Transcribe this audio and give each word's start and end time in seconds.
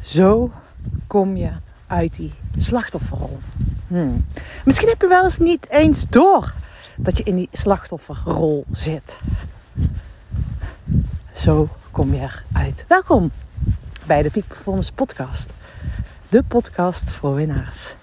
Zo 0.00 0.50
kom 1.06 1.36
je 1.36 1.50
uit 1.86 2.16
die 2.16 2.32
slachtofferrol. 2.56 3.38
Hmm. 3.86 4.26
Misschien 4.64 4.88
heb 4.88 5.00
je 5.00 5.08
wel 5.08 5.24
eens 5.24 5.38
niet 5.38 5.68
eens 5.68 6.06
door 6.08 6.54
dat 6.96 7.16
je 7.18 7.24
in 7.24 7.36
die 7.36 7.48
slachtofferrol 7.52 8.64
zit. 8.72 9.20
Zo 11.32 11.68
kom 11.90 12.14
je 12.14 12.28
eruit. 12.52 12.84
Welkom 12.88 13.30
bij 14.06 14.22
de 14.22 14.30
Peak 14.30 14.46
Performance 14.46 14.92
Podcast. 14.92 15.50
De 16.28 16.42
podcast 16.42 17.10
voor 17.10 17.34
winnaars. 17.34 17.94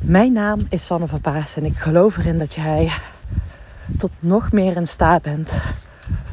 Mijn 0.00 0.32
naam 0.32 0.60
is 0.68 0.86
Sanne 0.86 1.06
van 1.06 1.20
Paas 1.20 1.56
en 1.56 1.64
ik 1.64 1.76
geloof 1.76 2.16
erin 2.16 2.38
dat 2.38 2.54
jij 2.54 2.92
tot 3.98 4.10
nog 4.20 4.52
meer 4.52 4.76
in 4.76 4.86
staat 4.86 5.22
bent 5.22 5.52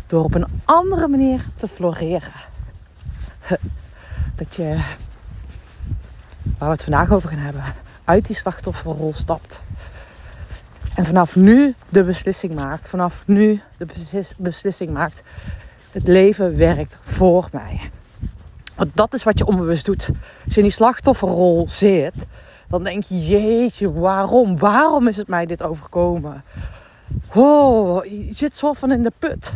door 0.06 0.24
op 0.24 0.36
een 0.36 0.48
andere 0.66 1.08
manier 1.08 1.46
te 1.56 1.68
floreren. 1.68 2.32
Dat 4.36 4.56
je, 4.56 4.64
waar 6.58 6.70
we 6.70 6.74
het 6.74 6.84
vandaag 6.84 7.12
over 7.12 7.30
gaan 7.30 7.38
hebben, 7.38 7.64
uit 8.04 8.26
die 8.26 8.36
slachtofferrol 8.36 9.14
stapt. 9.14 9.64
En 10.96 11.06
vanaf 11.06 11.36
nu 11.36 11.76
de 11.90 12.04
beslissing 12.04 12.54
maakt, 12.54 12.90
vanaf 12.90 13.24
nu 13.28 13.62
de 13.78 13.88
beslissing 14.38 14.90
maakt, 14.90 15.24
het 15.92 16.08
leven 16.08 16.58
werkt 16.58 16.98
voor 17.02 17.50
mij. 17.52 17.80
Want 18.76 18.90
dat 18.94 19.14
is 19.14 19.24
wat 19.24 19.38
je 19.38 19.46
onbewust 19.46 19.86
doet. 19.86 20.10
Als 20.46 20.54
je 20.54 20.58
in 20.58 20.64
die 20.64 20.72
slachtofferrol 20.72 21.66
zit, 21.70 22.26
dan 22.68 22.84
denk 22.84 23.04
je, 23.04 23.26
jeetje, 23.26 23.92
waarom? 23.94 24.58
Waarom 24.58 25.08
is 25.08 25.18
het 25.18 25.28
mij 25.28 25.46
dit 25.46 25.64
overkomen? 25.64 26.44
Oh, 27.34 28.06
je 28.06 28.34
zit 28.34 28.56
soort 28.56 28.78
van 28.78 28.92
in 28.92 29.04
de 29.04 29.12
put. 29.20 29.52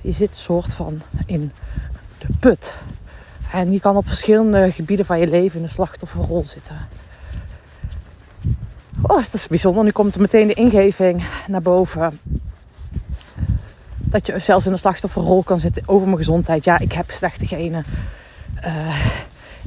Je 0.00 0.12
zit 0.12 0.36
soort 0.36 0.74
van 0.74 1.02
in 1.26 1.52
de 2.26 2.32
put. 2.40 2.74
En 3.52 3.72
je 3.72 3.80
kan 3.80 3.96
op 3.96 4.06
verschillende 4.06 4.72
gebieden 4.72 5.06
van 5.06 5.18
je 5.18 5.26
leven 5.26 5.56
in 5.56 5.64
de 5.64 5.70
slachtofferrol 5.70 6.44
zitten. 6.44 6.76
Oh, 9.02 9.16
dat 9.16 9.34
is 9.34 9.46
bijzonder. 9.46 9.84
Nu 9.84 9.90
komt 9.90 10.14
er 10.14 10.20
meteen 10.20 10.46
de 10.46 10.54
ingeving 10.54 11.24
naar 11.46 11.62
boven. 11.62 12.20
Dat 13.96 14.26
je 14.26 14.38
zelfs 14.38 14.66
in 14.66 14.72
de 14.72 14.78
slachtofferrol 14.78 15.42
kan 15.42 15.58
zitten 15.58 15.82
over 15.86 16.06
mijn 16.06 16.18
gezondheid. 16.18 16.64
Ja, 16.64 16.78
ik 16.78 16.92
heb 16.92 17.10
slechte 17.10 17.46
genen. 17.46 17.84
Uh, 18.64 19.06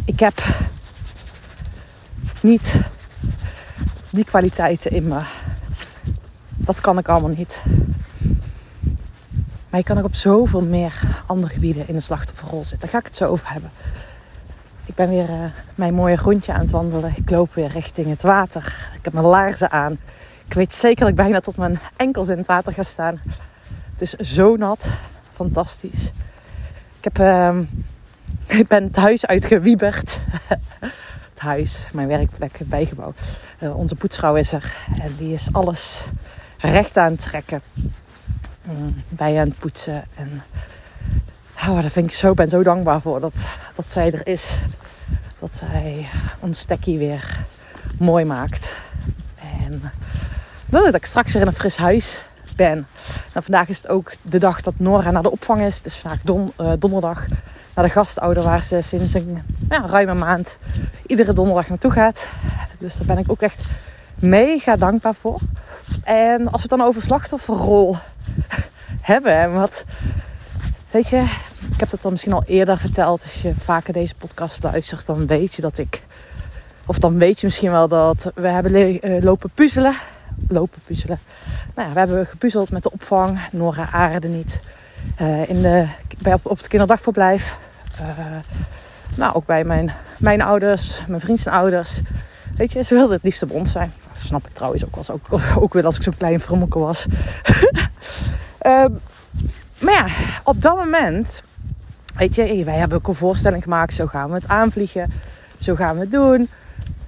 ik 0.06 0.20
heb 0.20 0.44
niet 2.42 2.74
die 4.10 4.26
kwaliteiten 4.26 4.92
in 4.92 5.08
me. 5.08 5.22
Dat 6.56 6.82
kan 6.82 6.98
ik 6.98 7.08
allemaal 7.08 7.30
niet. 7.30 7.62
Maar 9.76 9.84
je 9.84 9.90
kan 9.94 10.04
ook 10.04 10.10
op 10.10 10.16
zoveel 10.16 10.62
meer 10.62 11.24
andere 11.26 11.54
gebieden 11.54 11.88
in 11.88 11.94
de 11.94 12.00
slachtofferrol 12.00 12.66
zitten. 12.66 12.80
Daar 12.80 12.90
ga 12.90 12.98
ik 12.98 13.06
het 13.06 13.16
zo 13.16 13.28
over 13.28 13.52
hebben. 13.52 13.72
Ik 14.86 14.96
ben 14.96 15.10
weer 15.10 15.30
uh, 15.30 15.46
mijn 15.76 15.94
mooie 15.94 16.16
rondje 16.16 16.54
aan 16.54 16.60
het 16.60 16.72
wandelen. 16.72 17.14
Ik 17.16 17.30
loop 17.30 17.54
weer 17.54 17.68
richting 17.68 18.08
het 18.08 18.22
water. 18.22 18.90
Ik 18.98 19.04
heb 19.04 19.14
mijn 19.14 19.26
laarzen 19.26 19.72
aan. 19.72 19.98
Ik 20.46 20.54
weet 20.54 20.74
zeker 20.74 21.00
dat 21.00 21.10
ik 21.10 21.16
bijna 21.16 21.40
tot 21.40 21.58
mijn 21.58 21.80
enkels 21.96 22.30
in 22.30 22.38
het 22.38 22.46
water 22.46 22.74
ga 22.74 22.84
staan. 22.84 23.22
Het 23.92 24.02
is 24.02 24.12
zo 24.12 24.56
nat. 24.56 24.88
Fantastisch. 25.32 26.12
Ik, 27.00 27.04
heb, 27.04 27.20
uh, 27.20 27.60
ik 28.60 28.68
ben 28.68 28.84
het 28.84 28.96
huis 28.96 29.26
uitgewieberd. 29.26 30.20
het 31.34 31.40
huis, 31.40 31.88
mijn 31.94 32.08
werkplek, 32.08 32.58
het 32.58 32.70
bijgebouw. 32.70 33.14
Uh, 33.60 33.78
onze 33.78 33.96
poetsvrouw 33.96 34.36
is 34.36 34.52
er. 34.52 34.76
En 35.02 35.16
die 35.18 35.34
is 35.34 35.50
alles 35.52 36.04
recht 36.58 36.98
aan 36.98 37.12
het 37.12 37.22
trekken. 37.22 37.62
Mm, 38.66 38.96
bij 39.10 39.40
aan 39.40 39.56
poetsen. 39.60 40.04
En 40.16 40.44
oh, 41.68 41.82
daar 41.82 41.90
vind 41.90 42.08
ik 42.08 42.14
zo, 42.14 42.34
ben 42.34 42.50
zo 42.50 42.64
dankbaar 42.64 43.02
voor 43.02 43.20
dat, 43.20 43.34
dat 43.76 43.88
zij 43.88 44.12
er 44.12 44.28
is. 44.28 44.58
Dat 45.40 45.56
zij 45.56 46.10
ons 46.40 46.60
stekkie 46.60 46.98
weer 46.98 47.40
mooi 48.00 48.26
maakt. 48.26 48.78
En 49.64 49.82
dat 50.70 50.96
ik 50.96 51.06
straks 51.06 51.34
weer 51.34 51.42
in 51.42 51.48
een 51.48 51.54
fris 51.54 51.78
huis 51.78 52.20
ben. 52.56 52.88
Nou, 53.34 53.46
vandaag 53.46 53.68
is 53.68 53.78
het 53.78 53.88
ook 53.88 54.12
de 54.22 54.40
dag 54.40 54.62
dat 54.62 54.74
Nora 54.78 55.12
naar 55.12 55.22
de 55.22 55.32
opvang 55.32 55.62
is. 55.62 55.78
Het 55.78 55.86
is 55.86 55.98
vandaag 55.98 56.22
don, 56.22 56.52
uh, 56.62 56.72
donderdag 56.80 57.26
naar 57.74 57.86
de 57.86 57.92
gastouder 57.92 58.44
waar 58.44 58.64
ze 58.64 58.82
sinds 58.82 59.14
een 59.14 59.42
ja, 59.70 59.86
ruime 59.88 60.14
maand 60.14 60.58
iedere 61.06 61.34
donderdag 61.34 61.70
naartoe 61.70 61.92
gaat. 61.92 62.28
Dus 62.80 62.96
daar 62.98 63.08
ben 63.08 63.18
ik 63.18 63.32
ook 63.32 63.42
echt 63.42 63.62
mega 64.16 64.76
dankbaar 64.76 65.16
voor. 65.16 65.40
En 66.04 66.44
als 66.44 66.62
we 66.62 66.68
het 66.70 66.70
dan 66.70 66.82
over 66.82 67.02
slachtofferrol 67.02 67.98
hebben, 69.02 69.54
wat 69.54 69.84
weet 70.92 71.10
je, 71.10 71.26
ik 71.72 71.80
heb 71.80 71.90
dat 71.90 72.02
dan 72.02 72.12
misschien 72.12 72.34
al 72.34 72.44
eerder 72.46 72.78
verteld. 72.78 73.22
Als 73.22 73.42
je 73.42 73.54
vaker 73.64 73.94
deze 73.94 74.16
podcast 74.16 74.64
luistert, 74.64 75.06
dan 75.06 75.28
weet 75.28 75.54
je 75.54 75.62
dat 75.62 75.78
ik, 75.78 76.02
of 76.86 77.00
dan 77.00 77.18
weet 77.18 77.40
je 77.40 77.46
misschien 77.46 77.72
wel 77.72 77.88
dat 77.88 78.32
we 78.36 78.48
hebben 78.48 79.06
uh, 79.08 79.24
lopen 79.24 79.50
puzzelen. 79.54 79.96
Lopen 80.48 80.82
puzzelen. 80.86 81.20
Nou 81.76 81.88
ja, 81.88 81.94
we 81.94 82.00
hebben 82.00 82.28
gepuzzeld 82.28 82.72
met 82.72 82.84
de 82.84 82.92
opvang. 82.92 83.40
Nora 83.52 83.92
aarde 83.92 84.28
niet. 84.28 84.60
Uh, 85.22 85.50
in 85.50 85.62
de, 85.62 85.88
bij, 86.22 86.38
op, 86.42 86.58
het 86.58 86.68
kinderdagverblijf. 86.68 87.58
Uh, 88.02 88.08
nou, 89.16 89.34
ook 89.34 89.46
bij 89.46 89.64
mijn, 89.64 89.94
mijn 90.18 90.42
ouders, 90.42 91.04
mijn 91.08 91.22
vriend 91.22 91.40
zijn 91.40 91.56
ouders. 91.56 92.02
Weet 92.56 92.72
je, 92.72 92.84
ze 92.84 92.94
wilden 92.94 93.16
het 93.16 93.24
liefst 93.24 93.48
bij 93.48 93.58
ons 93.58 93.72
zijn. 93.72 93.94
Dat 94.08 94.20
snap 94.22 94.48
ik 94.48 94.54
trouwens 94.54 94.86
ook, 94.86 94.96
was 94.96 95.12
ook, 95.12 95.28
ook 95.64 95.74
weer 95.74 95.86
als 95.86 95.96
ik 95.96 96.04
zo'n 96.04 96.18
klein 96.18 96.40
frommelke 96.40 96.80
was. 96.80 97.06
uh, 98.62 98.86
maar 99.84 99.94
ja, 99.94 100.08
op 100.44 100.62
dat 100.62 100.76
moment, 100.76 101.44
weet 102.16 102.36
je, 102.36 102.64
wij 102.64 102.78
hebben 102.78 102.98
ook 102.98 103.08
een 103.08 103.16
voorstelling 103.16 103.64
gemaakt. 103.64 103.94
Zo 103.94 104.06
gaan 104.06 104.30
we 104.30 104.36
het 104.36 104.48
aanvliegen. 104.48 105.12
Zo 105.58 105.76
gaan 105.76 105.96
we 105.96 106.02
het 106.02 106.12
doen. 106.12 106.50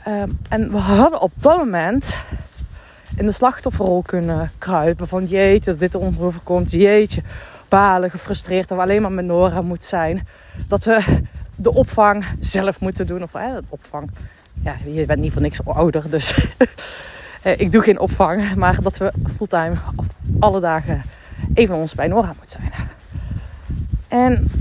Uh, 0.07 0.23
en 0.49 0.71
we 0.71 0.77
hadden 0.77 1.21
op 1.21 1.31
dat 1.35 1.57
moment 1.57 2.17
in 3.15 3.25
de 3.25 3.31
slachtofferrol 3.31 4.01
kunnen 4.01 4.51
kruipen. 4.57 5.07
Van 5.07 5.25
jeetje, 5.25 5.71
dat 5.71 5.79
dit 5.79 5.95
ons 5.95 6.19
overkomt. 6.19 6.71
Jeetje, 6.71 7.21
balen, 7.67 8.11
gefrustreerd. 8.11 8.67
Dat 8.67 8.77
we 8.77 8.83
alleen 8.83 9.01
maar 9.01 9.11
met 9.11 9.25
Nora 9.25 9.61
moeten 9.61 9.87
zijn. 9.87 10.27
Dat 10.67 10.85
we 10.85 11.21
de 11.55 11.73
opvang 11.73 12.25
zelf 12.39 12.79
moeten 12.79 13.07
doen. 13.07 13.23
Of 13.23 13.33
hè, 13.33 13.53
de 13.53 13.63
opvang 13.69 14.09
ja, 14.63 14.75
je 14.85 15.05
bent 15.05 15.19
niet 15.19 15.33
voor 15.33 15.41
niks 15.41 15.65
ouder, 15.65 16.09
dus 16.09 16.33
eh, 17.41 17.59
ik 17.59 17.71
doe 17.71 17.81
geen 17.81 17.99
opvang. 17.99 18.55
Maar 18.55 18.81
dat 18.81 18.97
we 18.97 19.11
fulltime 19.35 19.75
alle 20.39 20.59
dagen 20.59 21.01
even 21.53 21.75
ons 21.75 21.95
bij 21.95 22.07
Nora 22.07 22.33
moeten 22.37 22.59
zijn. 22.61 22.87
En 24.07 24.51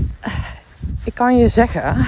ik 1.03 1.13
kan 1.13 1.37
je 1.37 1.47
zeggen, 1.47 2.05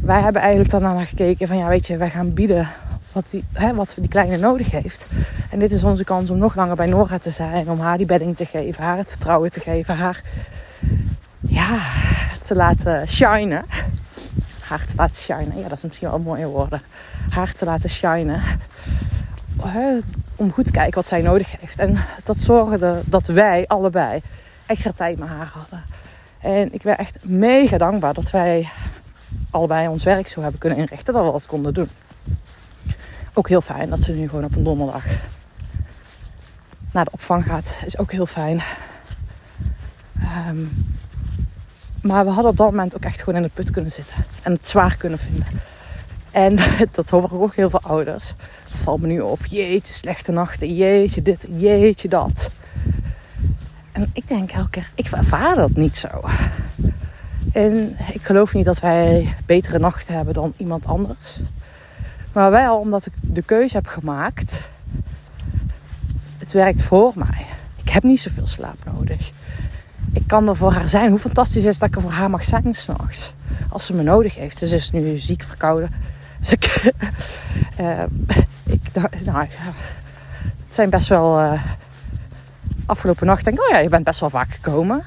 wij 0.00 0.20
hebben 0.20 0.42
eigenlijk 0.42 0.70
daarna 0.70 0.92
naar 0.92 1.06
gekeken 1.06 1.48
van 1.48 1.56
ja, 1.56 1.68
weet 1.68 1.86
je, 1.86 1.96
wij 1.96 2.10
gaan 2.10 2.34
bieden 2.34 2.68
wat, 3.12 3.30
die, 3.30 3.44
hè, 3.52 3.74
wat 3.74 3.96
die 4.00 4.08
kleine 4.08 4.36
nodig 4.36 4.70
heeft. 4.70 5.06
En 5.50 5.58
dit 5.58 5.70
is 5.70 5.84
onze 5.84 6.04
kans 6.04 6.30
om 6.30 6.38
nog 6.38 6.54
langer 6.54 6.76
bij 6.76 6.86
Nora 6.86 7.18
te 7.18 7.30
zijn, 7.30 7.70
om 7.70 7.80
haar 7.80 7.96
die 7.96 8.06
bedding 8.06 8.36
te 8.36 8.44
geven, 8.44 8.84
haar 8.84 8.96
het 8.96 9.08
vertrouwen 9.08 9.50
te 9.50 9.60
geven, 9.60 9.96
haar 9.96 10.22
ja, 11.40 11.80
te 12.42 12.54
laten 12.54 13.08
shinen 13.08 13.64
haar 14.68 14.84
te 14.84 14.94
laten 14.96 15.22
shinen. 15.22 15.58
Ja, 15.58 15.68
dat 15.68 15.78
is 15.78 15.84
misschien 15.84 16.08
wel 16.08 16.18
mooie 16.18 16.46
woorden. 16.46 16.82
Haar 17.30 17.52
te 17.52 17.64
laten 17.64 17.90
shinen. 17.90 18.42
Om 20.36 20.52
goed 20.52 20.64
te 20.64 20.70
kijken 20.70 20.94
wat 20.94 21.06
zij 21.06 21.22
nodig 21.22 21.60
heeft. 21.60 21.78
En 21.78 21.96
dat 22.24 22.38
zorgde 22.38 23.02
dat 23.04 23.26
wij 23.26 23.64
allebei 23.66 24.20
extra 24.66 24.92
tijd 24.92 25.18
met 25.18 25.28
haar 25.28 25.50
hadden. 25.52 25.82
En 26.38 26.74
ik 26.74 26.82
ben 26.82 26.98
echt 26.98 27.24
mega 27.24 27.78
dankbaar 27.78 28.14
dat 28.14 28.30
wij 28.30 28.68
allebei 29.50 29.88
ons 29.88 30.04
werk 30.04 30.28
zo 30.28 30.40
hebben 30.40 30.60
kunnen 30.60 30.78
inrichten 30.78 31.14
dat 31.14 31.24
we 31.24 31.32
dat 31.32 31.46
konden 31.46 31.74
doen. 31.74 31.88
Ook 33.34 33.48
heel 33.48 33.60
fijn 33.60 33.88
dat 33.88 34.02
ze 34.02 34.12
nu 34.12 34.28
gewoon 34.28 34.44
op 34.44 34.56
een 34.56 34.64
donderdag 34.64 35.04
naar 36.92 37.04
de 37.04 37.10
opvang 37.12 37.44
gaat. 37.44 37.70
Is 37.84 37.98
ook 37.98 38.12
heel 38.12 38.26
fijn. 38.26 38.62
Um, 40.48 40.86
maar 42.06 42.24
we 42.24 42.30
hadden 42.30 42.50
op 42.50 42.56
dat 42.56 42.70
moment 42.70 42.96
ook 42.96 43.04
echt 43.04 43.18
gewoon 43.18 43.36
in 43.36 43.42
de 43.42 43.54
put 43.54 43.70
kunnen 43.70 43.90
zitten. 43.90 44.16
En 44.42 44.52
het 44.52 44.66
zwaar 44.66 44.96
kunnen 44.96 45.18
vinden. 45.18 45.46
En 46.30 46.58
dat 46.92 47.10
hoor 47.10 47.24
ik 47.24 47.32
ook 47.32 47.54
heel 47.54 47.70
veel 47.70 47.82
ouders. 47.82 48.34
Dat 48.70 48.80
valt 48.80 49.00
me 49.00 49.06
nu 49.06 49.20
op. 49.20 49.46
Jeetje, 49.46 49.92
slechte 49.92 50.32
nachten. 50.32 50.74
Jeetje, 50.74 51.22
dit. 51.22 51.46
Jeetje, 51.56 52.08
dat. 52.08 52.50
En 53.92 54.10
ik 54.12 54.28
denk 54.28 54.50
elke 54.50 54.70
keer, 54.70 54.90
ik 54.94 55.06
ervaar 55.06 55.54
dat 55.54 55.70
niet 55.70 55.96
zo. 55.96 56.08
En 57.52 57.96
ik 58.12 58.22
geloof 58.22 58.54
niet 58.54 58.64
dat 58.64 58.80
wij 58.80 59.34
betere 59.46 59.78
nachten 59.78 60.14
hebben 60.14 60.34
dan 60.34 60.52
iemand 60.56 60.86
anders. 60.86 61.40
Maar 62.32 62.50
wel 62.50 62.78
omdat 62.78 63.06
ik 63.06 63.12
de 63.20 63.42
keuze 63.42 63.76
heb 63.76 63.86
gemaakt. 63.86 64.60
Het 66.38 66.52
werkt 66.52 66.82
voor 66.82 67.12
mij. 67.14 67.46
Ik 67.82 67.88
heb 67.88 68.02
niet 68.02 68.20
zoveel 68.20 68.46
slaap 68.46 68.84
nodig 68.84 69.32
ik 70.16 70.26
kan 70.26 70.48
er 70.48 70.56
voor 70.56 70.72
haar 70.72 70.88
zijn. 70.88 71.10
Hoe 71.10 71.18
fantastisch 71.18 71.64
is 71.64 71.78
dat 71.78 71.88
ik 71.88 71.94
er 71.96 72.02
voor 72.02 72.10
haar 72.10 72.30
mag 72.30 72.44
zijn 72.44 72.74
s'nachts. 72.74 73.32
Als 73.70 73.86
ze 73.86 73.94
me 73.94 74.02
nodig 74.02 74.34
heeft. 74.34 74.58
Ze 74.58 74.74
is 74.74 74.90
nu 74.90 75.18
ziek 75.18 75.42
verkouden. 75.42 75.88
Dus 76.40 76.52
ik, 76.52 76.64
uh, 77.80 78.02
nou, 79.24 79.46
het 80.66 80.74
zijn 80.74 80.90
best 80.90 81.08
wel 81.08 81.40
uh, 81.40 81.62
afgelopen 82.86 83.26
nacht 83.26 83.44
denk 83.44 83.56
ik, 83.56 83.64
oh 83.64 83.70
ja, 83.70 83.78
je 83.78 83.88
bent 83.88 84.04
best 84.04 84.20
wel 84.20 84.30
vaak 84.30 84.50
gekomen. 84.50 85.02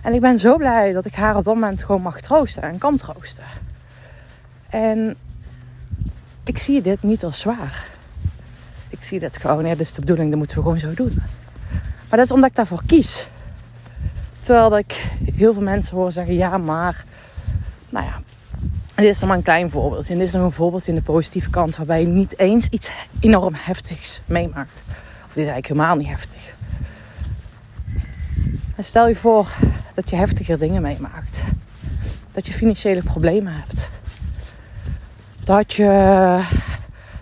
En 0.00 0.14
ik 0.14 0.20
ben 0.20 0.38
zo 0.38 0.56
blij 0.56 0.92
dat 0.92 1.04
ik 1.04 1.14
haar 1.14 1.36
op 1.36 1.44
dat 1.44 1.54
moment 1.54 1.84
gewoon 1.84 2.02
mag 2.02 2.20
troosten 2.20 2.62
en 2.62 2.78
kan 2.78 2.96
troosten. 2.96 3.44
En 4.70 5.16
ik 6.44 6.58
zie 6.58 6.82
dit 6.82 7.02
niet 7.02 7.24
als 7.24 7.38
zwaar. 7.38 7.86
Ik 8.88 9.02
zie 9.02 9.20
dit 9.20 9.36
gewoon, 9.36 9.64
ja, 9.64 9.70
dit 9.70 9.80
is 9.80 9.92
de 9.92 10.00
bedoeling, 10.00 10.28
dat 10.28 10.38
moeten 10.38 10.56
we 10.56 10.62
gewoon 10.62 10.78
zo 10.78 10.94
doen. 10.94 11.22
Maar 12.08 12.18
dat 12.18 12.24
is 12.24 12.32
omdat 12.32 12.50
ik 12.50 12.56
daarvoor 12.56 12.82
kies. 12.86 13.28
Terwijl 14.48 14.78
ik 14.78 15.10
heel 15.34 15.52
veel 15.52 15.62
mensen 15.62 15.96
hoor 15.96 16.12
zeggen, 16.12 16.34
ja, 16.34 16.58
maar... 16.58 17.04
Nou 17.88 18.06
ja, 18.06 18.20
dit 18.94 19.04
is 19.04 19.18
dan 19.18 19.28
maar 19.28 19.36
een 19.36 19.42
klein 19.42 19.70
voorbeeld. 19.70 20.10
En 20.10 20.18
dit 20.18 20.26
is 20.26 20.32
nog 20.32 20.42
een 20.42 20.52
voorbeeld 20.52 20.88
in 20.88 20.94
de 20.94 21.02
positieve 21.02 21.50
kant... 21.50 21.76
waarbij 21.76 22.00
je 22.00 22.06
niet 22.06 22.38
eens 22.38 22.68
iets 22.68 22.90
enorm 23.20 23.54
heftigs 23.56 24.20
meemaakt. 24.26 24.82
Of 25.26 25.32
dit 25.32 25.44
is 25.44 25.50
eigenlijk 25.50 25.66
helemaal 25.66 25.96
niet 25.96 26.08
heftig. 26.08 26.54
Stel 28.78 29.08
je 29.08 29.16
voor 29.16 29.48
dat 29.94 30.10
je 30.10 30.16
heftiger 30.16 30.58
dingen 30.58 30.82
meemaakt. 30.82 31.42
Dat 32.32 32.46
je 32.46 32.52
financiële 32.52 33.02
problemen 33.02 33.52
hebt. 33.52 33.88
Dat, 35.44 35.72
je, 35.72 36.42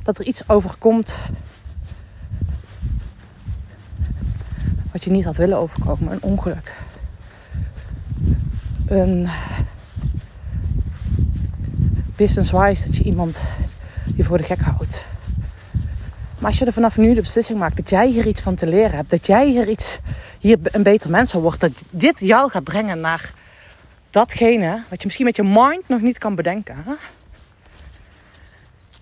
dat 0.03 0.19
er 0.19 0.25
iets 0.25 0.49
overkomt 0.49 1.17
wat 4.93 5.05
je 5.05 5.11
niet 5.11 5.25
had 5.25 5.37
willen 5.37 5.59
overkomen. 5.59 6.13
Een 6.13 6.23
ongeluk. 6.23 6.85
Een 8.87 9.29
business-wise 12.17 12.85
dat 12.85 12.97
je 12.97 13.05
iemand 13.05 13.39
je 14.17 14.25
voor 14.25 14.39
de 14.39 14.45
gek 14.45 14.61
houdt. 14.61 15.05
Maar 16.39 16.51
als 16.51 16.59
je 16.59 16.65
er 16.65 16.73
vanaf 16.73 16.97
nu 16.97 17.15
de 17.15 17.21
beslissing 17.21 17.59
maakt 17.59 17.77
dat 17.77 17.91
jij 17.91 18.09
hier 18.09 18.27
iets 18.27 18.41
van 18.41 18.55
te 18.55 18.67
leren 18.67 18.97
hebt, 18.97 19.11
dat 19.11 19.27
jij 19.27 19.49
hier 19.49 19.69
iets, 19.69 19.99
hier 20.39 20.59
een 20.63 20.83
beter 20.83 21.11
mens 21.11 21.31
zal 21.31 21.41
worden, 21.41 21.61
dat 21.61 21.85
dit 21.91 22.21
jou 22.21 22.51
gaat 22.51 22.65
brengen 22.65 23.01
naar 23.01 23.33
datgene 24.11 24.83
wat 24.89 24.99
je 24.99 25.05
misschien 25.05 25.27
met 25.27 25.37
je 25.37 25.43
mind 25.43 25.89
nog 25.89 26.01
niet 26.01 26.19
kan 26.19 26.35
bedenken. 26.35 26.85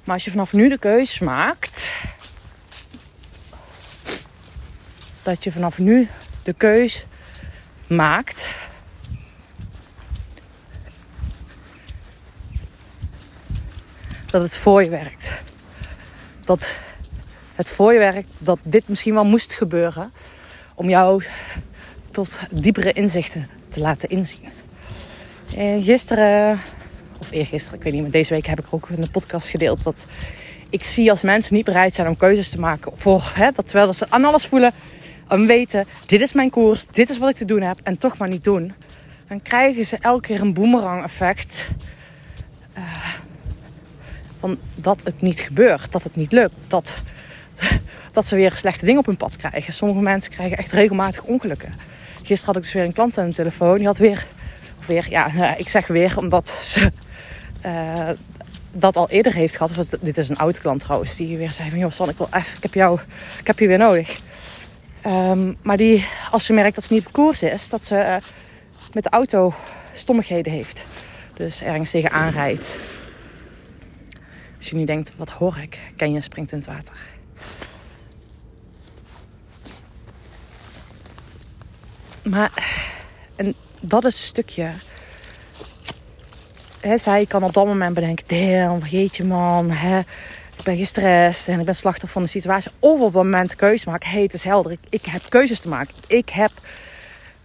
Maar 0.05 0.15
als 0.15 0.25
je 0.25 0.31
vanaf 0.31 0.53
nu 0.53 0.69
de 0.69 0.79
keus 0.79 1.19
maakt, 1.19 1.91
dat 5.23 5.45
je 5.45 5.53
vanaf 5.53 5.79
nu 5.79 6.09
de 6.43 6.53
keus 6.53 7.07
maakt 7.87 8.49
dat 14.35 14.43
het 14.43 14.57
voor 14.57 14.83
je 14.83 14.91
werkt. 14.91 15.43
Dat 16.41 16.77
het 17.55 17.71
voor 17.71 17.93
je 17.93 17.99
werkt, 17.99 18.29
dat 18.39 18.59
dit 18.63 18.89
misschien 18.89 19.15
wel 19.15 19.25
moest 19.25 19.53
gebeuren 19.53 20.13
om 20.75 20.89
jou 20.89 21.25
tot 22.11 22.39
diepere 22.51 22.93
inzichten 22.93 23.49
te 23.69 23.81
laten 23.81 24.09
inzien. 24.09 24.49
En 25.57 25.83
gisteren, 25.83 26.61
of 27.21 27.31
eergisteren, 27.31 27.79
ik 27.79 27.85
weet 27.85 27.93
niet, 27.93 28.03
maar 28.03 28.11
deze 28.11 28.35
week 28.35 28.47
heb 28.47 28.59
ik 28.59 28.67
ook 28.71 28.89
in 28.89 29.01
de 29.01 29.11
podcast 29.11 29.49
gedeeld 29.49 29.83
dat 29.83 30.07
ik 30.71 30.85
zie 30.85 31.11
als 31.11 31.23
mensen 31.23 31.55
niet 31.55 31.65
bereid 31.65 31.95
zijn 31.95 32.09
om 32.09 32.17
keuzes 32.17 32.49
te 32.49 32.61
maken 32.61 32.93
voor, 32.95 33.33
hè, 33.35 33.51
dat 33.51 33.67
terwijl 33.67 33.93
ze 33.93 34.07
aan 34.09 34.25
alles 34.25 34.47
voelen 34.47 34.73
en 35.29 35.47
weten, 35.47 35.85
dit 36.07 36.21
is 36.21 36.33
mijn 36.33 36.51
koers, 36.51 36.87
dit 36.87 37.11
is 37.11 37.19
wat 37.19 37.31
ik 37.31 37.37
te 37.37 37.45
doen 37.45 37.63
heb 37.63 37.79
en 37.83 37.99
toch 37.99 38.19
maar 38.19 38.29
niet 38.29 38.45
doen. 38.45 38.73
Dan 39.29 39.43
krijgen 39.43 39.85
ze 39.85 39.97
elke 40.01 40.27
keer 40.27 40.41
een 40.41 40.55
boemerang 40.55 41.05
effect. 41.05 41.69
Uh, 42.79 43.14
dat 44.75 45.01
het 45.05 45.21
niet 45.21 45.41
gebeurt, 45.41 45.93
dat 45.93 46.03
het 46.03 46.17
niet 46.17 46.33
lukt, 46.33 46.55
dat, 46.67 47.03
dat 48.13 48.27
ze 48.27 48.37
weer 48.37 48.53
slechte 48.55 48.85
dingen 48.85 49.01
op 49.01 49.07
hun 49.07 49.17
pad 49.17 49.37
krijgen. 49.37 49.73
Sommige 49.73 50.01
mensen 50.01 50.33
krijgen 50.33 50.57
echt 50.57 50.73
regelmatig 50.73 51.23
ongelukken. 51.23 51.73
Gisteren 52.17 52.47
had 52.47 52.57
ik 52.57 52.63
dus 52.63 52.73
weer 52.73 52.85
een 52.85 52.93
klant 52.93 53.19
aan 53.19 53.29
de 53.29 53.35
telefoon. 53.35 53.77
Die 53.77 53.87
had 53.87 53.99
weer, 53.99 54.27
weer 54.87 55.07
ja, 55.11 55.33
nou, 55.33 55.55
ik 55.57 55.69
zeg 55.69 55.87
weer 55.87 56.19
omdat 56.19 56.49
ze 56.49 56.93
uh, 57.67 58.09
dat 58.73 58.97
al 58.97 59.11
eerder 59.11 59.35
heeft 59.35 59.57
gehad. 59.57 59.79
Of 59.79 59.87
dit 59.87 60.19
is 60.19 60.29
een 60.29 60.39
oude 60.39 60.59
klant 60.59 60.81
trouwens. 60.81 61.17
Die 61.17 61.37
weer 61.37 61.53
zei 61.53 61.71
van, 61.71 61.79
joh 61.79 61.91
San, 61.91 62.09
ik, 62.09 62.17
wil 62.17 62.29
even, 62.33 62.57
ik 62.57 62.63
heb 62.63 62.75
jou, 62.75 63.01
ik 63.41 63.47
heb 63.47 63.59
je 63.59 63.67
weer 63.67 63.79
nodig. 63.79 64.21
Um, 65.07 65.57
maar 65.63 65.77
die, 65.77 66.07
als 66.31 66.45
ze 66.45 66.53
merkt 66.53 66.75
dat 66.75 66.85
ze 66.85 66.93
niet 66.93 67.07
op 67.07 67.13
koers 67.13 67.43
is, 67.43 67.69
dat 67.69 67.85
ze 67.85 67.95
uh, 67.95 68.17
met 68.93 69.03
de 69.03 69.11
auto 69.11 69.55
stommigheden 69.93 70.53
heeft. 70.53 70.87
Dus 71.35 71.63
ergens 71.63 71.91
tegen 71.91 72.11
aanrijdt. 72.11 72.79
Als 74.65 74.73
je 74.73 74.79
nu 74.79 74.85
denkt, 74.85 75.13
wat 75.17 75.31
hoor 75.31 75.59
ik? 75.59 75.79
Ken 75.97 76.13
je 76.13 76.21
springt 76.21 76.53
in 76.53 76.59
het 76.59 76.67
water. 76.67 76.95
Maar, 82.23 82.53
en 83.37 83.55
dat 83.81 84.05
is 84.05 84.17
een 84.17 84.27
stukje. 84.27 84.71
Hè, 86.81 86.99
zij 86.99 87.27
kan 87.27 87.45
op 87.45 87.53
dat 87.53 87.67
moment 87.67 87.95
bedenken: 87.95 88.25
damn, 88.27 88.81
vergeet 88.81 89.17
je 89.17 89.25
man. 89.25 89.71
Hè, 89.71 89.99
ik 90.57 90.65
ben 90.65 90.77
gestrest 90.77 91.49
en 91.49 91.59
ik 91.59 91.65
ben 91.65 91.75
slachtoffer 91.75 92.09
van 92.09 92.23
de 92.23 92.29
situatie. 92.29 92.71
Of 92.79 93.01
op 93.01 93.15
een 93.15 93.31
moment 93.31 93.57
keuze 93.57 93.91
maken. 93.91 94.11
Hey, 94.11 94.23
het 94.23 94.35
is 94.35 94.45
helder. 94.45 94.77
Ik 94.89 95.05
heb 95.05 95.23
keuzes 95.29 95.61
te 95.61 95.69
maken. 95.69 95.95
Ik 96.07 96.29
heb 96.29 96.51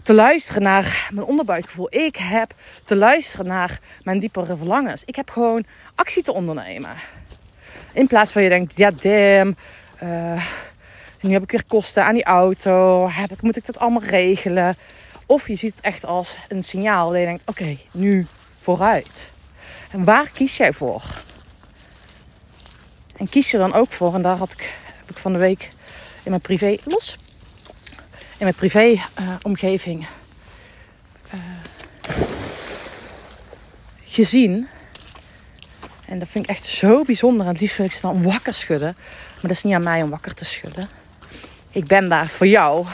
te 0.04 0.14
luisteren 0.14 0.62
naar 0.62 1.10
mijn 1.14 1.28
onderbuikgevoel. 1.28 1.88
Ik 1.90 2.16
heb 2.16 2.54
te 2.86 2.96
luisteren 2.96 3.48
naar 3.48 3.80
mijn 4.04 4.20
diepere 4.20 4.58
verlangens. 4.58 5.04
Ik 5.04 5.16
heb 5.16 5.30
gewoon 5.30 5.66
actie 5.96 6.24
te 6.24 6.34
ondernemen. 6.34 6.96
In 7.94 8.08
plaats 8.08 8.32
van 8.32 8.44
je 8.44 8.50
denkt, 8.50 8.78
ja 8.78 8.92
damn, 8.92 9.56
uh, 10.04 10.44
nu 11.22 11.32
heb 11.34 11.44
ik 11.44 11.52
weer 11.52 11.66
kosten 11.68 12.04
aan 12.06 12.14
die 12.14 12.24
auto. 12.24 13.08
Heb 13.10 13.32
ik, 13.32 13.42
moet 13.42 13.58
ik 13.58 13.66
dat 13.66 13.80
allemaal 13.80 14.04
regelen? 14.04 14.78
Of 15.26 15.48
je 15.48 15.56
ziet 15.56 15.76
het 15.76 15.84
echt 15.84 16.06
als 16.06 16.38
een 16.48 16.64
signaal 16.64 17.10
dat 17.10 17.20
je 17.20 17.26
denkt, 17.26 17.44
oké, 17.46 17.78
nu 17.92 18.28
vooruit. 18.60 19.30
En 19.92 20.04
waar 20.04 20.30
kies 20.30 20.58
jij 20.58 20.74
voor? 20.74 21.04
En 23.18 23.30
kies 23.30 23.52
je 23.52 23.58
dan 23.58 23.74
ook 23.74 23.92
voor, 23.92 24.16
en 24.16 24.22
daar 24.22 24.38
had 24.38 24.52
ik, 24.52 24.74
heb 24.98 25.10
ik 25.10 25.18
van 25.18 25.32
de 25.32 25.38
week 25.38 25.72
in 26.24 26.30
mijn 26.30 26.42
privé, 26.42 26.78
los, 26.84 27.18
in 28.40 28.46
mijn 28.46 28.56
privé 28.56 28.86
uh, 28.86 29.02
omgeving 29.42 30.08
uh, 31.34 31.40
gezien. 34.04 34.68
En 36.08 36.20
dat 36.20 36.28
vind 36.28 36.44
ik 36.44 36.50
echt 36.50 36.64
zo 36.64 37.04
bijzonder. 37.04 37.46
En 37.46 37.52
het 37.52 37.62
liefst 37.62 37.78
wil 37.78 37.86
ik 37.86 37.92
ze 37.92 38.02
dan 38.02 38.24
wakker 38.24 38.54
schudden. 38.54 38.96
Maar 38.98 39.42
dat 39.42 39.52
is 39.52 39.64
niet 39.64 39.74
aan 39.74 39.84
mij 39.84 40.02
om 40.02 40.10
wakker 40.10 40.34
te 40.34 40.46
schudden. 40.46 40.90
Ik 41.72 41.86
ben 41.86 42.10
daar 42.10 42.28
voor 42.28 42.48
jou. 42.48 42.86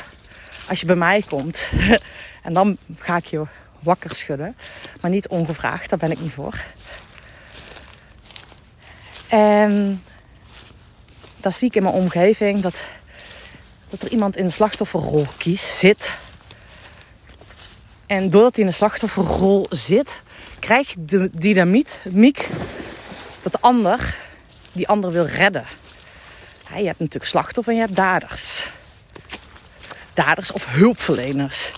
Als 0.69 0.79
je 0.79 0.85
bij 0.85 0.95
mij 0.95 1.23
komt. 1.29 1.67
en 2.43 2.53
dan 2.53 2.77
ga 2.97 3.17
ik 3.17 3.25
je 3.25 3.43
wakker 3.79 4.15
schudden. 4.15 4.55
Maar 5.01 5.11
niet 5.11 5.27
ongevraagd. 5.27 5.89
Daar 5.89 5.99
ben 5.99 6.11
ik 6.11 6.21
niet 6.21 6.33
voor. 6.33 6.63
En 9.27 10.03
dat 11.37 11.55
zie 11.55 11.67
ik 11.67 11.75
in 11.75 11.83
mijn 11.83 11.95
omgeving. 11.95 12.61
Dat, 12.61 12.85
dat 13.89 14.01
er 14.01 14.11
iemand 14.11 14.37
in 14.37 14.45
de 14.45 14.51
slachtofferrol 14.51 15.25
kiest, 15.37 15.77
zit. 15.77 16.17
En 18.05 18.29
doordat 18.29 18.55
hij 18.55 18.63
in 18.63 18.69
de 18.69 18.75
slachtofferrol 18.75 19.65
zit, 19.69 20.21
krijg 20.59 20.89
je 20.89 21.05
de 21.05 21.29
dynamiet, 21.33 21.99
miek, 22.03 22.49
dat 23.41 23.51
de 23.51 23.61
ander 23.61 24.17
die 24.71 24.87
ander 24.87 25.11
wil 25.11 25.25
redden. 25.25 25.65
je 26.77 26.85
hebt 26.85 26.99
natuurlijk 26.99 27.25
slachtoffers 27.25 27.67
en 27.67 27.81
je 27.81 27.87
hebt 27.87 27.95
daders. 27.95 28.67
Daders 30.13 30.51
of 30.51 30.65
hulpverleners. 30.65 31.71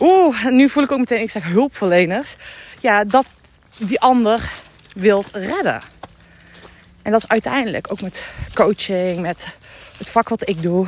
Oeh, 0.00 0.46
nu 0.46 0.68
voel 0.68 0.82
ik 0.82 0.92
ook 0.92 0.98
meteen, 0.98 1.20
ik 1.20 1.30
zeg 1.30 1.44
hulpverleners. 1.44 2.36
Ja, 2.80 3.04
dat 3.04 3.26
die 3.76 4.00
ander 4.00 4.50
wilt 4.94 5.30
redden. 5.32 5.80
En 7.02 7.12
dat 7.12 7.22
is 7.22 7.28
uiteindelijk 7.28 7.92
ook 7.92 8.00
met 8.00 8.24
coaching, 8.54 9.20
met 9.20 9.48
het 9.98 10.10
vak 10.10 10.28
wat 10.28 10.48
ik 10.48 10.62
doe. 10.62 10.86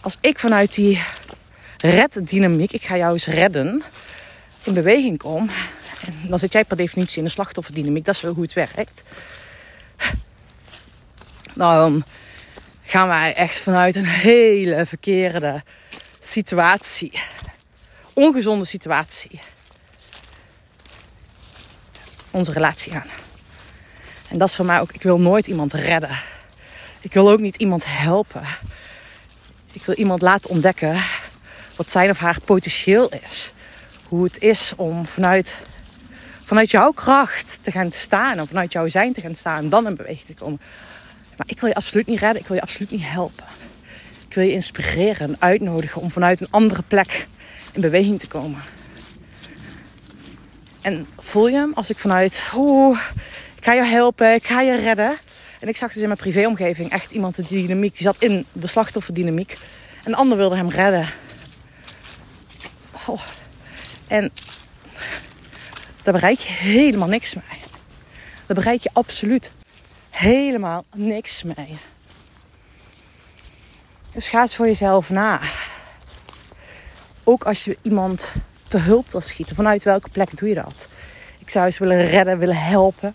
Als 0.00 0.16
ik 0.20 0.38
vanuit 0.38 0.74
die 0.74 1.02
reddynamiek, 1.78 2.72
ik 2.72 2.82
ga 2.82 2.96
jou 2.96 3.12
eens 3.12 3.26
redden, 3.26 3.82
in 4.62 4.74
beweging 4.74 5.18
kom. 5.18 5.50
Dan 6.22 6.38
zit 6.38 6.52
jij 6.52 6.64
per 6.64 6.76
definitie 6.76 7.18
in 7.18 7.24
de 7.24 7.30
slachtofferdynamiek. 7.30 8.04
Dat 8.04 8.14
is 8.14 8.20
wel 8.20 8.34
hoe 8.34 8.42
het 8.42 8.52
werkt. 8.52 9.02
Dan 11.54 12.04
gaan 12.82 13.08
wij 13.08 13.34
echt 13.34 13.58
vanuit 13.58 13.96
een 13.96 14.06
hele 14.06 14.86
verkeerde 14.86 15.62
situatie. 16.20 17.12
Ongezonde 18.12 18.64
situatie. 18.64 19.40
Onze 22.30 22.52
relatie 22.52 22.94
aan. 22.94 23.08
En 24.30 24.38
dat 24.38 24.48
is 24.48 24.56
voor 24.56 24.64
mij 24.64 24.80
ook, 24.80 24.92
ik 24.92 25.02
wil 25.02 25.18
nooit 25.18 25.46
iemand 25.46 25.72
redden. 25.72 26.18
Ik 27.04 27.12
wil 27.12 27.30
ook 27.30 27.40
niet 27.40 27.56
iemand 27.56 27.84
helpen. 27.86 28.42
Ik 29.72 29.84
wil 29.84 29.94
iemand 29.94 30.22
laten 30.22 30.50
ontdekken 30.50 31.02
wat 31.76 31.90
zijn 31.90 32.10
of 32.10 32.18
haar 32.18 32.38
potentieel 32.44 33.08
is. 33.24 33.52
Hoe 34.08 34.24
het 34.24 34.42
is 34.42 34.72
om 34.76 35.06
vanuit, 35.06 35.58
vanuit 36.44 36.70
jouw 36.70 36.90
kracht 36.90 37.58
te 37.62 37.70
gaan 37.70 37.92
staan. 37.92 38.40
Of 38.40 38.48
vanuit 38.48 38.72
jouw 38.72 38.88
zijn 38.88 39.12
te 39.12 39.20
gaan 39.20 39.34
staan. 39.34 39.58
En 39.58 39.68
dan 39.68 39.86
in 39.86 39.96
beweging 39.96 40.26
te 40.26 40.34
komen. 40.34 40.60
Maar 41.36 41.46
ik 41.48 41.60
wil 41.60 41.68
je 41.68 41.74
absoluut 41.74 42.06
niet 42.06 42.20
redden. 42.20 42.40
Ik 42.40 42.48
wil 42.48 42.56
je 42.56 42.62
absoluut 42.62 42.90
niet 42.90 43.04
helpen. 43.04 43.44
Ik 44.28 44.34
wil 44.34 44.44
je 44.44 44.52
inspireren 44.52 45.28
en 45.28 45.36
uitnodigen 45.38 46.00
om 46.00 46.10
vanuit 46.10 46.40
een 46.40 46.50
andere 46.50 46.82
plek 46.82 47.26
in 47.72 47.80
beweging 47.80 48.20
te 48.20 48.28
komen. 48.28 48.62
En 50.82 51.06
voel 51.18 51.48
je 51.48 51.56
hem 51.56 51.72
als 51.74 51.90
ik 51.90 51.98
vanuit, 51.98 52.42
oeh, 52.54 53.00
ik 53.56 53.64
ga 53.64 53.72
je 53.72 53.84
helpen, 53.84 54.34
ik 54.34 54.46
ga 54.46 54.60
je 54.60 54.76
redden. 54.76 55.18
En 55.64 55.70
ik 55.70 55.76
zag 55.76 55.92
dus 55.92 56.02
in 56.02 56.08
mijn 56.08 56.20
privéomgeving 56.20 56.90
echt 56.90 57.12
iemand 57.12 57.36
de 57.36 57.42
dynamiek, 57.42 57.92
die 57.92 58.02
zat 58.02 58.16
in 58.18 58.46
de 58.52 58.66
slachtofferdynamiek. 58.66 59.58
En 60.02 60.10
de 60.10 60.16
ander 60.16 60.36
wilde 60.38 60.56
hem 60.56 60.68
redden. 60.68 61.08
Oh. 63.06 63.20
En 64.06 64.30
daar 66.02 66.14
bereik 66.14 66.38
je 66.38 66.52
helemaal 66.52 67.08
niks 67.08 67.34
mee. 67.34 67.60
Daar 68.46 68.56
bereik 68.56 68.80
je 68.80 68.90
absoluut 68.92 69.50
helemaal 70.10 70.84
niks 70.94 71.42
mee. 71.42 71.78
Dus 74.12 74.28
ga 74.28 74.40
eens 74.40 74.56
voor 74.56 74.66
jezelf 74.66 75.10
na. 75.10 75.40
Ook 77.22 77.44
als 77.44 77.64
je 77.64 77.76
iemand 77.82 78.32
te 78.68 78.78
hulp 78.78 79.12
wil 79.12 79.20
schieten, 79.20 79.56
vanuit 79.56 79.84
welke 79.84 80.08
plek 80.08 80.36
doe 80.36 80.48
je 80.48 80.54
dat? 80.54 80.88
Ik 81.38 81.50
zou 81.50 81.64
eens 81.66 81.78
willen 81.78 82.06
redden, 82.06 82.38
willen 82.38 82.62
helpen. 82.62 83.14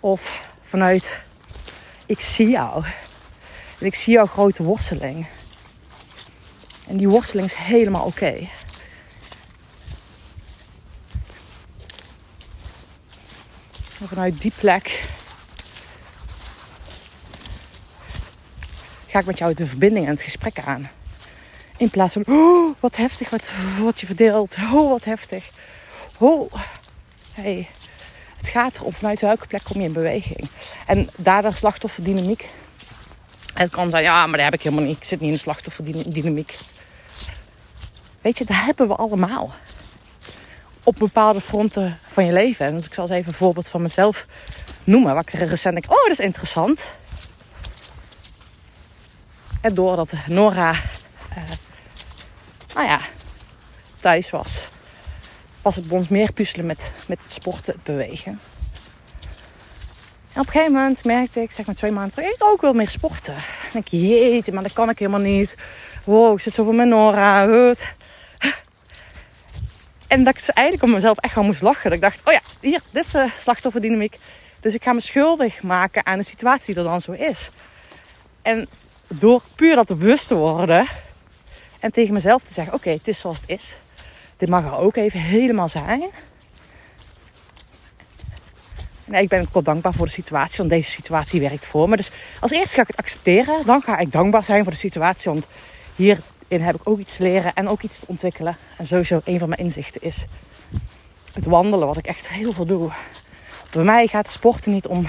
Of 0.00 0.50
vanuit, 0.62 1.24
ik 2.06 2.20
zie 2.20 2.48
jou. 2.48 2.84
En 3.78 3.86
ik 3.86 3.94
zie 3.94 4.12
jouw 4.12 4.26
grote 4.26 4.62
worsteling. 4.62 5.26
En 6.86 6.96
die 6.96 7.08
worsteling 7.08 7.50
is 7.50 7.54
helemaal 7.56 8.04
oké. 8.04 8.48
En 14.00 14.08
vanuit 14.08 14.40
die 14.40 14.52
plek 14.58 15.08
ga 19.08 19.18
ik 19.18 19.26
met 19.26 19.38
jou 19.38 19.54
de 19.54 19.66
verbinding 19.66 20.06
en 20.06 20.12
het 20.12 20.22
gesprek 20.22 20.58
aan. 20.58 20.90
In 21.76 21.90
plaats 21.90 22.12
van, 22.12 22.24
oh, 22.26 22.74
wat 22.80 22.96
heftig 22.96 23.30
wat, 23.30 23.50
wat 23.78 24.00
je 24.00 24.06
verdeelt. 24.06 24.56
Oh, 24.72 24.90
wat 24.90 25.04
heftig. 25.04 25.50
Oh, 26.18 26.52
hey. 27.32 27.68
Gaat 28.48 28.76
erom 28.76 28.92
vanuit 28.92 29.20
welke 29.20 29.46
plek 29.46 29.64
kom 29.64 29.80
je 29.80 29.86
in 29.86 29.92
beweging. 29.92 30.48
En 30.86 31.08
daardoor 31.16 31.54
slachtofferdynamiek. 31.54 32.48
Het 33.54 33.70
kan 33.70 33.90
zijn, 33.90 34.02
ja, 34.02 34.26
maar 34.26 34.36
daar 34.36 34.50
heb 34.50 34.54
ik 34.54 34.62
helemaal 34.62 34.84
niet. 34.84 34.96
Ik 34.96 35.04
zit 35.04 35.20
niet 35.20 35.28
in 35.28 35.34
de 35.34 35.40
slachtofferdynamiek. 35.40 36.56
Weet 38.20 38.38
je, 38.38 38.44
dat 38.44 38.56
hebben 38.56 38.88
we 38.88 38.94
allemaal. 38.94 39.54
Op 40.82 40.94
bepaalde 40.98 41.40
fronten 41.40 41.98
van 42.06 42.24
je 42.24 42.32
leven. 42.32 42.66
En 42.66 42.74
dus 42.74 42.86
ik 42.86 42.94
zal 42.94 43.04
eens 43.04 43.12
even 43.12 43.28
een 43.28 43.38
voorbeeld 43.38 43.68
van 43.68 43.82
mezelf 43.82 44.26
noemen. 44.84 45.14
Waar 45.14 45.22
ik 45.22 45.30
recent 45.30 45.74
denk, 45.74 45.90
oh, 45.90 46.02
dat 46.02 46.18
is 46.18 46.24
interessant. 46.24 46.84
En 49.60 49.74
doordat 49.74 50.12
Nora, 50.26 50.72
uh, 50.72 51.44
nou 52.74 52.86
ja, 52.86 53.00
thuis 54.00 54.30
was, 54.30 54.62
was 55.66 55.76
het 55.76 55.88
bij 55.88 55.96
ons 55.96 56.08
meer 56.08 56.32
puzzelen 56.32 56.66
met, 56.66 56.92
met 57.08 57.20
sporten, 57.26 57.72
het 57.72 57.82
bewegen. 57.82 58.40
En 60.32 60.40
op 60.40 60.46
een 60.46 60.52
gegeven 60.52 60.72
moment 60.72 61.04
merkte 61.04 61.40
ik, 61.40 61.50
zeg 61.50 61.66
maar 61.66 61.74
twee 61.74 61.90
maanden 61.90 62.12
terug, 62.12 62.30
ik 62.30 62.44
ook 62.44 62.60
wel 62.60 62.72
meer 62.72 62.90
sporten. 62.90 63.34
En 63.72 63.78
ik, 63.78 63.88
jeetje, 63.88 64.52
maar 64.52 64.62
dat 64.62 64.72
kan 64.72 64.88
ik 64.88 64.98
helemaal 64.98 65.20
niet. 65.20 65.56
Wow, 66.04 66.34
ik 66.34 66.40
zit 66.40 66.54
zo 66.54 66.64
voor 66.64 66.74
mijn 66.74 66.88
Nora. 66.88 67.42
En 70.06 70.24
dat 70.24 70.34
ik 70.34 70.38
dus 70.38 70.50
eigenlijk 70.50 70.86
om 70.86 70.90
mezelf 70.90 71.18
echt 71.18 71.34
wel 71.34 71.44
moest 71.44 71.62
lachen. 71.62 71.90
Dat 71.90 71.92
ik 71.92 72.00
dacht, 72.00 72.20
oh 72.24 72.32
ja, 72.32 72.40
hier, 72.60 72.80
dit 72.90 73.04
is 73.04 73.14
uh, 73.14 73.24
slachtofferdynamiek. 73.36 74.18
Dus 74.60 74.74
ik 74.74 74.82
ga 74.82 74.92
me 74.92 75.00
schuldig 75.00 75.62
maken 75.62 76.06
aan 76.06 76.18
de 76.18 76.24
situatie 76.24 76.74
die 76.74 76.82
er 76.84 76.90
dan 76.90 77.00
zo 77.00 77.12
is. 77.12 77.50
En 78.42 78.68
door 79.08 79.42
puur 79.54 79.74
dat 79.74 79.86
bewust 79.86 80.28
te 80.28 80.34
worden 80.34 80.86
en 81.80 81.92
tegen 81.92 82.14
mezelf 82.14 82.42
te 82.42 82.52
zeggen: 82.52 82.74
Oké, 82.74 82.90
het 82.90 83.08
is 83.08 83.18
zoals 83.18 83.40
het 83.40 83.48
is. 83.50 83.76
Dit 84.36 84.48
mag 84.48 84.64
er 84.64 84.76
ook 84.76 84.96
even 84.96 85.20
helemaal 85.20 85.68
zijn. 85.68 86.02
Ik 89.10 89.28
ben 89.28 89.40
ook 89.40 89.52
wel 89.52 89.62
dankbaar 89.62 89.92
voor 89.94 90.06
de 90.06 90.12
situatie, 90.12 90.56
want 90.56 90.70
deze 90.70 90.90
situatie 90.90 91.40
werkt 91.40 91.66
voor 91.66 91.88
me. 91.88 91.96
Dus 91.96 92.10
als 92.40 92.50
eerste 92.50 92.74
ga 92.74 92.82
ik 92.82 92.86
het 92.86 92.96
accepteren. 92.96 93.66
Dan 93.66 93.82
ga 93.82 93.98
ik 93.98 94.12
dankbaar 94.12 94.44
zijn 94.44 94.62
voor 94.62 94.72
de 94.72 94.78
situatie, 94.78 95.30
want 95.30 95.46
hierin 95.94 96.22
heb 96.48 96.74
ik 96.74 96.88
ook 96.88 96.98
iets 96.98 97.16
te 97.16 97.22
leren 97.22 97.54
en 97.54 97.68
ook 97.68 97.82
iets 97.82 97.98
te 97.98 98.06
ontwikkelen. 98.08 98.56
En 98.76 98.86
sowieso 98.86 99.20
een 99.24 99.38
van 99.38 99.48
mijn 99.48 99.60
inzichten 99.60 100.02
is 100.02 100.24
het 101.32 101.44
wandelen, 101.44 101.86
wat 101.86 101.96
ik 101.96 102.06
echt 102.06 102.28
heel 102.28 102.52
veel 102.52 102.66
doe. 102.66 102.92
Bij 103.72 103.84
mij 103.84 104.06
gaat 104.06 104.30
sporten 104.30 104.72
niet 104.72 104.86
om 104.86 105.08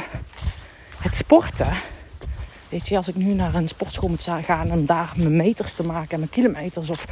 het 1.01 1.15
sporten. 1.15 1.73
Weet 2.69 2.87
je, 2.87 2.97
als 2.97 3.07
ik 3.07 3.15
nu 3.15 3.33
naar 3.33 3.55
een 3.55 3.67
sportschool 3.67 4.09
moet 4.09 4.29
gaan 4.43 4.71
om 4.71 4.85
daar 4.85 5.13
mijn 5.15 5.35
meters 5.35 5.73
te 5.73 5.85
maken 5.85 6.09
en 6.11 6.19
mijn 6.19 6.31
kilometers 6.31 6.89
of 6.89 7.05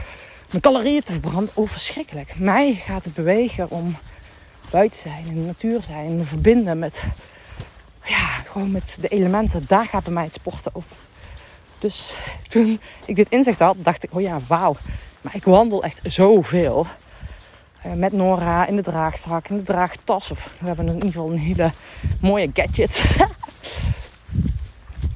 mijn 0.55 0.74
calorieën 0.74 1.03
te 1.03 1.12
verbranden, 1.12 1.50
oh 1.53 1.67
verschrikkelijk. 1.67 2.39
Mij 2.39 2.74
gaat 2.74 3.03
het 3.03 3.13
bewegen 3.13 3.69
om 3.69 3.97
buiten 4.71 5.00
zijn, 5.00 5.25
in 5.25 5.35
de 5.35 5.41
natuur 5.41 5.81
zijn, 5.81 6.25
verbinden 6.25 6.79
met, 6.79 7.03
ja, 8.03 8.27
gewoon 8.27 8.71
met 8.71 8.97
de 9.01 9.07
elementen. 9.07 9.63
Daar 9.67 9.85
gaat 9.85 10.03
bij 10.03 10.13
mij 10.13 10.24
het 10.24 10.33
sporten 10.33 10.75
op. 10.75 10.83
Dus 11.79 12.13
toen 12.47 12.79
ik 13.05 13.15
dit 13.15 13.29
inzicht 13.29 13.59
had, 13.59 13.75
dacht 13.79 14.03
ik, 14.03 14.15
oh 14.15 14.21
ja, 14.21 14.39
wauw. 14.47 14.75
Maar 15.21 15.35
ik 15.35 15.43
wandel 15.43 15.83
echt 15.83 16.00
zoveel. 16.03 16.88
Uh, 17.85 17.93
met 17.93 18.12
Nora 18.12 18.65
in 18.65 18.75
de 18.75 18.81
draagzak, 18.81 19.47
in 19.47 19.57
de 19.57 19.63
draagtas. 19.63 20.31
Of 20.31 20.55
we 20.59 20.67
hebben 20.67 20.88
in 20.88 20.93
ieder 20.93 21.12
geval 21.12 21.31
een 21.31 21.38
hele 21.38 21.71
mooie 22.21 22.50
gadget. 22.53 23.01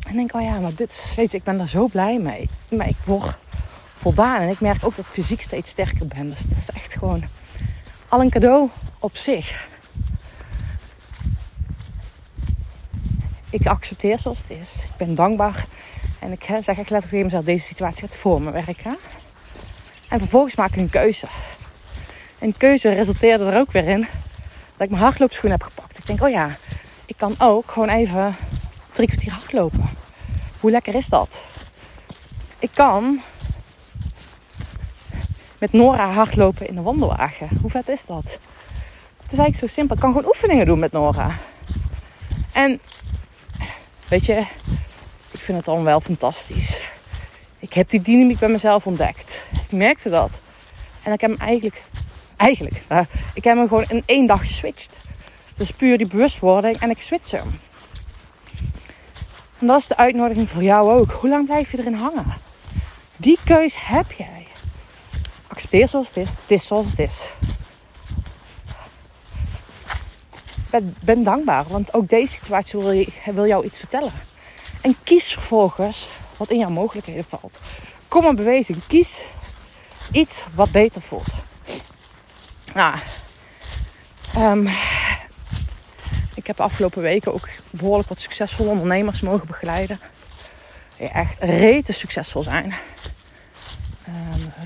En 0.08 0.16
denk, 0.16 0.34
oh 0.34 0.42
ja, 0.42 0.60
maar 0.60 0.76
dit, 0.76 1.14
weet 1.16 1.32
je, 1.32 1.38
ik 1.38 1.44
ben 1.44 1.58
daar 1.58 1.68
zo 1.68 1.88
blij 1.88 2.20
mee. 2.20 2.50
Maar 2.70 2.88
ik 2.88 2.98
word 3.06 3.36
voldaan. 4.00 4.42
En 4.42 4.50
ik 4.50 4.60
merk 4.60 4.86
ook 4.86 4.96
dat 4.96 5.06
ik 5.06 5.12
fysiek 5.12 5.42
steeds 5.42 5.70
sterker 5.70 6.08
ben. 6.08 6.30
Dus 6.30 6.40
het 6.40 6.58
is 6.58 6.70
echt 6.70 6.94
gewoon 6.94 7.24
al 8.08 8.22
een 8.22 8.30
cadeau 8.30 8.70
op 9.00 9.18
zich. 9.18 9.68
Ik 13.50 13.68
accepteer 13.68 14.20
zoals 14.20 14.40
het 14.40 14.58
is. 14.60 14.76
Ik 14.76 14.98
ben 14.98 15.16
dankbaar. 15.16 15.66
En 16.20 16.32
ik 16.32 16.44
zeg 16.44 16.66
echt 16.66 16.68
letterlijk 16.68 17.10
tegen 17.10 17.26
mezelf, 17.26 17.44
deze 17.44 17.66
situatie 17.66 18.02
gaat 18.08 18.16
voor 18.16 18.42
me 18.42 18.52
werken. 18.52 18.98
En 20.10 20.20
vervolgens 20.20 20.56
maak 20.56 20.70
ik 20.70 20.78
een 20.78 20.90
keuze. 20.90 21.28
En 22.40 22.58
keuze 22.58 22.94
resulteerde 22.94 23.46
er 23.46 23.60
ook 23.60 23.72
weer 23.72 23.88
in 23.88 24.08
dat 24.78 24.88
ik 24.88 24.90
mijn 24.90 25.04
hardloopschoen 25.04 25.52
heb 25.52 25.64
gepakt. 25.64 25.98
Ik 25.98 26.06
denk, 26.06 26.22
oh 26.22 26.30
ja, 26.30 26.58
ik 27.06 27.18
kan 27.18 27.36
ook 27.40 27.72
gewoon 27.72 27.90
even 27.90 28.36
drie 28.92 29.08
kwartier 29.08 29.32
hardlopen. 29.32 29.90
Hoe 30.60 30.72
lekker 30.72 30.96
is 30.96 31.08
dat? 31.08 31.42
Ik 32.60 32.70
kan 32.74 33.22
met 35.60 35.74
Nora 35.74 36.12
hardlopen 36.12 36.68
in 36.68 36.76
de 36.76 36.82
wandelwagen. 36.82 37.50
Hoe 37.62 37.70
vet 37.70 37.90
is 37.90 38.06
dat? 38.06 38.40
Het 39.22 39.32
is 39.32 39.38
eigenlijk 39.38 39.58
zo 39.58 39.68
simpel. 39.68 39.96
Ik 39.96 40.02
kan 40.02 40.12
gewoon 40.12 40.28
oefeningen 40.28 40.66
doen 40.66 40.80
met 40.80 40.92
Nora. 40.92 41.32
En 42.52 42.80
weet 44.08 44.26
je, 44.26 44.46
ik 45.32 45.40
vind 45.40 45.58
het 45.58 45.66
dan 45.66 45.84
wel 45.84 46.02
fantastisch. 46.02 46.82
Ik 47.60 47.74
heb 47.74 47.90
die 47.90 48.02
dynamiek 48.02 48.40
bij 48.40 48.50
mezelf 48.50 48.86
ontdekt. 48.86 49.42
Ik 49.52 49.72
merkte 49.72 50.10
dat. 50.10 50.42
En 51.04 51.14
ik 51.14 51.22
heb 51.22 51.30
hem 51.30 51.40
eigenlijk, 51.40 51.82
eigenlijk, 52.36 52.82
uh, 52.92 53.00
ik 53.34 53.44
heb 53.44 53.58
hem 53.58 53.68
gewoon 53.68 53.86
in 53.88 54.04
één 54.06 54.28
dag 54.28 54.42
geswitcht. 54.42 54.96
Dus 55.56 55.72
puur 55.72 55.98
die 55.98 56.08
bewustwording 56.08 56.78
en 56.78 56.90
ik 56.90 57.02
switch 57.02 57.32
hem. 57.32 57.60
En 59.60 59.68
dat 59.68 59.80
is 59.80 59.88
de 59.88 59.98
uitnodiging 59.98 60.50
voor 60.50 60.64
jou 60.64 60.92
ook. 60.92 61.12
Hoe 61.12 61.30
lang 61.30 61.46
blijf 61.46 61.72
je 61.72 61.80
erin 61.80 61.94
hangen? 61.94 62.34
Die 63.18 63.38
keus 63.46 63.76
heb 63.80 64.12
jij. 64.12 64.39
Accepteer 65.70 65.90
zoals 65.90 66.08
het 66.08 66.18
is. 66.18 66.30
Het 66.30 66.52
is 66.52 66.66
zoals 66.66 66.88
het 66.90 67.00
is. 67.00 67.26
Ben, 70.70 70.96
ben 71.02 71.24
dankbaar, 71.24 71.66
want 71.68 71.94
ook 71.94 72.10
deze 72.10 72.34
situatie 72.34 72.80
wil, 72.80 73.06
wil 73.34 73.48
jou 73.48 73.66
iets 73.66 73.78
vertellen. 73.78 74.12
En 74.82 74.96
kies 75.04 75.34
vervolgens 75.34 76.08
wat 76.38 76.50
in 76.50 76.58
jouw 76.58 76.70
mogelijkheden 76.70 77.24
valt. 77.24 77.60
Kom 78.08 78.26
een 78.26 78.36
beweging. 78.36 78.78
Kies 78.88 79.24
iets 80.12 80.44
wat 80.56 80.72
beter 80.72 81.02
voelt. 81.02 81.28
Nou, 82.74 82.96
um, 84.38 84.68
ik 86.36 86.48
heb 86.48 86.58
de 86.58 86.64
afgelopen 86.64 87.02
weken 87.02 87.34
ook 87.34 87.50
behoorlijk 87.70 88.10
wat 88.10 88.20
succesvolle 88.20 88.70
ondernemers 88.70 89.22
mogen 89.22 89.48
begeleiden. 89.48 90.00
Die 90.98 91.10
echt 91.10 91.36
rete 91.40 91.92
succesvol 91.94 92.44
zijn. 92.44 92.76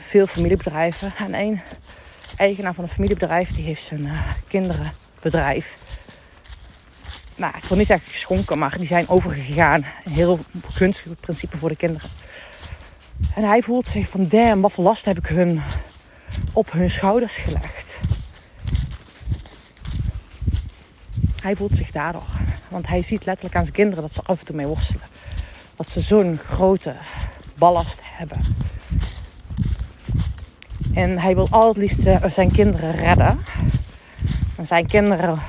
Veel 0.07 0.27
familiebedrijven. 0.27 1.13
En 1.17 1.33
één 1.33 1.61
eigenaar 2.37 2.73
van 2.73 2.83
een 2.83 2.89
familiebedrijf 2.89 3.55
die 3.55 3.65
heeft 3.65 3.83
zijn 3.83 4.01
uh, 4.05 4.19
kinderenbedrijf. 4.47 5.77
Nou, 7.35 7.57
ik 7.57 7.63
wil 7.63 7.77
niet 7.77 7.87
zeggen 7.87 8.09
geschonken, 8.09 8.57
maar 8.57 8.77
die 8.77 8.87
zijn 8.87 9.09
overgegaan. 9.09 9.85
Een 10.03 10.11
heel 10.11 10.39
gunstig 10.69 11.19
principe 11.19 11.57
voor 11.57 11.69
de 11.69 11.75
kinderen. 11.75 12.09
En 13.35 13.43
hij 13.43 13.61
voelt 13.61 13.87
zich 13.87 14.09
van 14.09 14.27
damn, 14.27 14.61
wat 14.61 14.71
voor 14.71 14.83
last 14.83 15.05
heb 15.05 15.17
ik 15.17 15.25
hun 15.25 15.61
op 16.53 16.71
hun 16.71 16.89
schouders 16.89 17.35
gelegd. 17.35 17.97
Hij 21.41 21.55
voelt 21.55 21.75
zich 21.75 21.91
daardoor. 21.91 22.27
Want 22.69 22.87
hij 22.87 23.01
ziet 23.01 23.25
letterlijk 23.25 23.55
aan 23.55 23.63
zijn 23.63 23.75
kinderen 23.75 24.01
dat 24.01 24.13
ze 24.13 24.21
af 24.23 24.39
en 24.39 24.45
toe 24.45 24.55
mee 24.55 24.67
worstelen. 24.67 25.07
Dat 25.75 25.89
ze 25.89 25.99
zo'n 25.99 26.39
grote 26.49 26.95
ballast 27.55 27.99
hebben. 28.03 28.37
En 30.93 31.19
hij 31.19 31.35
wil 31.35 31.47
al 31.49 31.67
het 31.67 31.77
liefst 31.77 32.01
zijn 32.27 32.51
kinderen 32.51 32.95
redden. 32.95 33.39
En 34.55 34.67
zijn 34.67 34.85
kinderen 34.85 35.39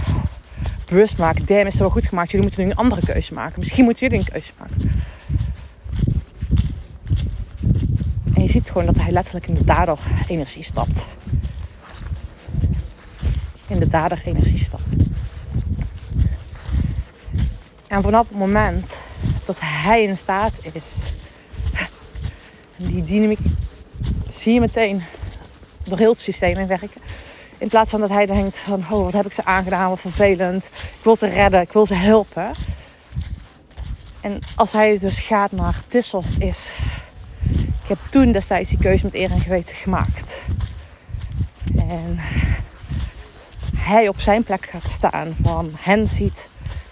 bewust 0.86 1.18
maken. 1.18 1.46
Damn, 1.46 1.66
is 1.66 1.72
het 1.72 1.82
wel 1.82 1.90
goed 1.90 2.06
gemaakt. 2.06 2.30
Jullie 2.30 2.46
moeten 2.46 2.64
nu 2.64 2.70
een 2.70 2.76
andere 2.76 3.00
keuze 3.06 3.34
maken. 3.34 3.58
Misschien 3.58 3.84
moeten 3.84 4.08
jullie 4.08 4.24
een 4.24 4.32
keuze 4.32 4.50
maken. 4.58 4.92
En 8.34 8.42
je 8.42 8.50
ziet 8.50 8.68
gewoon 8.68 8.86
dat 8.86 8.96
hij 8.96 9.12
letterlijk 9.12 9.48
in 9.48 9.54
de 9.54 9.64
dader-energie 9.64 10.62
stapt. 10.62 11.04
In 13.66 13.78
de 13.78 13.88
dader-energie 13.88 14.58
stapt. 14.58 14.82
En 17.86 18.02
vanaf 18.02 18.28
het 18.28 18.38
moment 18.38 18.96
dat 19.44 19.56
hij 19.60 20.02
in 20.02 20.16
staat 20.16 20.52
is, 20.72 20.94
die 22.76 23.02
dynamiek 23.02 23.38
zie 24.32 24.52
je 24.52 24.60
meteen 24.60 25.02
door 25.84 25.98
heel 25.98 26.10
het 26.10 26.20
systeem 26.20 26.58
in 26.58 26.66
werken. 26.66 27.00
In 27.58 27.68
plaats 27.68 27.90
van 27.90 28.00
dat 28.00 28.08
hij 28.08 28.26
denkt 28.26 28.58
van, 28.58 28.84
oh 28.90 29.02
wat 29.02 29.12
heb 29.12 29.26
ik 29.26 29.32
ze 29.32 29.44
aangedaan, 29.44 29.88
wat 29.88 30.00
vervelend. 30.00 30.64
Ik 30.74 31.00
wil 31.02 31.16
ze 31.16 31.26
redden, 31.26 31.60
ik 31.60 31.72
wil 31.72 31.86
ze 31.86 31.94
helpen. 31.94 32.50
En 34.20 34.38
als 34.56 34.72
hij 34.72 34.98
dus 34.98 35.18
gaat 35.18 35.52
naar 35.52 35.82
Tissos 35.88 36.38
is, 36.38 36.72
ik 37.82 37.88
heb 37.88 37.98
toen 38.10 38.32
destijds 38.32 38.70
die 38.70 38.78
keuze 38.78 39.04
met 39.04 39.14
eer 39.14 39.30
en 39.30 39.40
geweten 39.40 39.74
gemaakt. 39.74 40.40
En 41.76 42.20
hij 43.76 44.08
op 44.08 44.20
zijn 44.20 44.42
plek 44.42 44.68
gaat 44.70 44.90
staan, 44.90 45.36
van 45.42 45.72
hen 45.78 46.08
ziet 46.08 46.48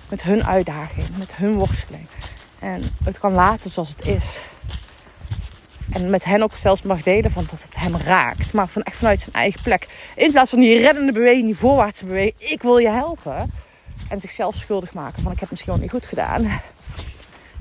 met 0.08 0.22
hun 0.22 0.46
uitdaging, 0.46 1.06
met 1.18 1.34
hun 1.34 1.52
worsteling. 1.52 2.06
En 2.58 2.82
het 3.04 3.18
kan 3.18 3.32
laten 3.32 3.70
zoals 3.70 3.88
het 3.88 4.06
is. 4.06 4.40
En 5.92 6.11
met 6.11 6.25
hen 6.25 6.42
ook 6.42 6.52
zelfs 6.52 6.82
mag 6.82 7.02
delen 7.02 7.30
van 7.30 7.46
dat 7.50 7.62
het 7.62 7.76
hem 7.76 7.96
raakt. 7.96 8.52
Maar 8.52 8.68
van 8.68 8.82
echt 8.82 8.96
vanuit 8.96 9.20
zijn 9.20 9.34
eigen 9.34 9.62
plek. 9.62 9.88
In 10.16 10.30
plaats 10.30 10.50
van 10.50 10.61
die 10.61 10.80
reddende 10.80 11.12
beweging, 11.12 11.44
die 11.44 11.56
voorwaartse 11.56 12.04
beweging. 12.04 12.34
Ik 12.38 12.62
wil 12.62 12.78
je 12.78 12.88
helpen. 12.88 13.50
En 14.08 14.20
zichzelf 14.20 14.54
schuldig 14.54 14.92
maken 14.92 15.22
van 15.22 15.32
ik 15.32 15.40
heb 15.40 15.50
misschien 15.50 15.72
wel 15.72 15.82
niet 15.82 15.90
goed 15.90 16.06
gedaan. 16.06 16.44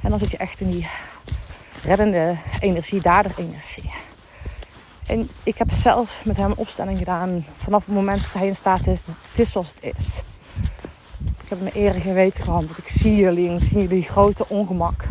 En 0.02 0.10
dan 0.10 0.20
zit 0.20 0.32
je 0.32 0.38
echt 0.38 0.60
in 0.60 0.70
die 0.70 0.88
reddende 1.84 2.36
energie, 2.60 3.02
dader-energie. 3.02 3.90
En 5.08 5.30
ik 5.44 5.58
heb 5.58 5.72
zelf 5.72 6.22
met 6.24 6.38
hem 6.38 6.46
een 6.46 6.58
opstelling 6.58 6.98
gedaan 6.98 7.46
vanaf 7.58 7.86
het 7.86 7.96
moment 7.96 8.22
dat 8.22 8.34
hij 8.34 8.48
in 8.48 8.56
staat 8.56 8.88
is. 8.88 9.04
Het 9.30 9.40
is 9.40 9.52
zoals 9.52 9.74
het 9.80 9.96
is. 9.98 10.24
Ik 11.44 11.50
heb 11.50 11.62
me 11.62 11.72
eerder 11.72 12.02
geweten 12.02 12.44
gehandeld. 12.44 12.78
Ik 12.78 12.88
zie 12.88 13.16
jullie 13.16 13.50
en 13.50 13.56
ik 13.56 13.64
zie 13.64 13.82
jullie 13.82 14.04
grote 14.04 14.48
ongemak. 14.48 15.04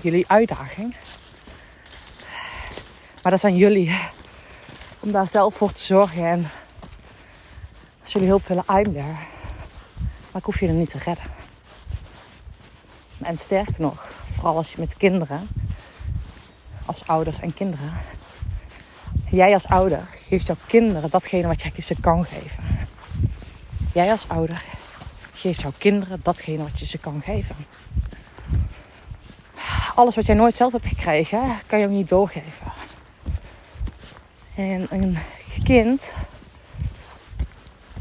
Jullie 0.00 0.24
uitdaging. 0.28 0.94
Maar 3.22 3.32
dat 3.32 3.40
zijn 3.40 3.56
jullie 3.56 3.98
om 5.00 5.12
daar 5.12 5.28
zelf 5.28 5.54
voor 5.54 5.72
te 5.72 5.82
zorgen. 5.82 6.26
En 6.26 6.50
als 8.00 8.12
jullie 8.12 8.28
hulp 8.28 8.46
willen, 8.46 8.64
I'm 8.68 8.92
there. 8.92 9.16
Maar 10.30 10.40
ik 10.40 10.44
hoef 10.44 10.60
er 10.60 10.68
niet 10.68 10.90
te 10.90 10.98
redden. 10.98 11.24
En 13.18 13.38
sterker 13.38 13.74
nog, 13.78 14.08
vooral 14.34 14.56
als 14.56 14.72
je 14.72 14.80
met 14.80 14.96
kinderen, 14.96 15.48
als 16.84 17.06
ouders 17.06 17.40
en 17.40 17.54
kinderen. 17.54 17.92
Jij 19.30 19.52
als 19.52 19.66
ouder 19.66 20.08
geeft 20.28 20.46
jouw 20.46 20.56
kinderen 20.66 21.10
datgene 21.10 21.46
wat 21.46 21.62
jij 21.62 21.72
ze 21.82 21.94
kan 22.00 22.24
geven. 22.24 22.64
Jij 23.92 24.10
als 24.10 24.28
ouder 24.28 24.62
geeft 25.32 25.60
jouw 25.60 25.72
kinderen 25.78 26.20
datgene 26.22 26.62
wat 26.62 26.78
je 26.78 26.86
ze 26.86 26.98
kan 26.98 27.22
geven. 27.24 27.56
Alles 29.98 30.14
wat 30.14 30.26
jij 30.26 30.34
nooit 30.34 30.54
zelf 30.54 30.72
hebt 30.72 30.86
gekregen, 30.86 31.58
kan 31.66 31.78
je 31.78 31.84
ook 31.86 31.92
niet 31.92 32.08
doorgeven. 32.08 32.72
En 34.54 34.86
een 34.90 35.18
kind, 35.64 36.12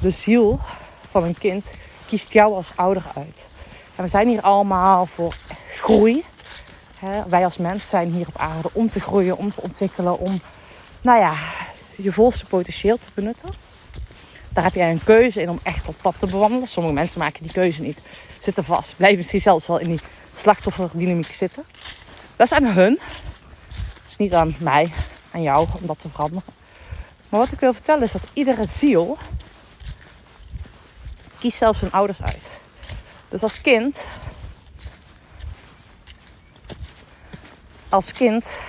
de 0.01 0.09
ziel 0.09 0.59
van 1.09 1.23
een 1.23 1.37
kind, 1.37 1.65
kiest 2.07 2.33
jou 2.33 2.53
als 2.53 2.71
ouder 2.75 3.03
uit. 3.15 3.45
En 3.95 4.03
we 4.03 4.10
zijn 4.10 4.27
hier 4.27 4.41
allemaal 4.41 5.05
voor 5.05 5.36
groei. 5.75 6.23
wij 7.27 7.43
als 7.43 7.57
mens 7.57 7.89
zijn 7.89 8.12
hier 8.12 8.27
op 8.27 8.38
aarde 8.38 8.69
om 8.73 8.89
te 8.89 8.99
groeien, 8.99 9.38
om 9.38 9.51
te 9.51 9.62
ontwikkelen, 9.62 10.19
om 10.19 10.41
nou 11.01 11.19
ja, 11.19 11.33
je 11.95 12.13
volste 12.13 12.45
potentieel 12.45 12.97
te 12.97 13.07
benutten. 13.13 13.49
Daar 14.53 14.63
heb 14.63 14.73
jij 14.73 14.91
een 14.91 15.03
keuze 15.03 15.41
in 15.41 15.49
om 15.49 15.60
echt 15.63 15.86
dat 15.86 15.97
pad 16.01 16.19
te 16.19 16.25
bewandelen. 16.25 16.67
Sommige 16.67 16.95
mensen 16.95 17.19
maken 17.19 17.43
die 17.43 17.51
keuze 17.51 17.81
niet, 17.81 18.01
zitten 18.39 18.63
vast, 18.63 18.95
blijven 18.95 19.17
misschien 19.17 19.41
zelfs 19.41 19.67
wel 19.67 19.79
in 19.79 19.89
die 19.89 19.99
slachtofferdynamiek 20.38 21.34
zitten. 21.34 21.65
Dat 22.36 22.52
is 22.52 22.58
aan 22.58 22.65
hun. 22.65 23.00
Het 23.93 24.10
is 24.10 24.17
niet 24.17 24.34
aan 24.34 24.56
mij, 24.60 24.93
aan 25.32 25.41
jou 25.41 25.67
om 25.80 25.88
dat 25.88 26.00
te 26.00 26.10
veranderen. 26.10 26.43
Maar 27.30 27.39
wat 27.39 27.52
ik 27.52 27.60
wil 27.60 27.73
vertellen 27.73 28.04
is 28.04 28.12
dat 28.12 28.30
iedere 28.34 28.65
ziel 28.65 29.17
kiest 31.39 31.58
zelfs 31.58 31.80
zijn 31.80 31.91
ouders 31.91 32.21
uit. 32.21 32.50
Dus 33.30 33.43
als 33.43 33.62
kind, 33.62 34.06
als 37.89 38.12
kind 38.12 38.60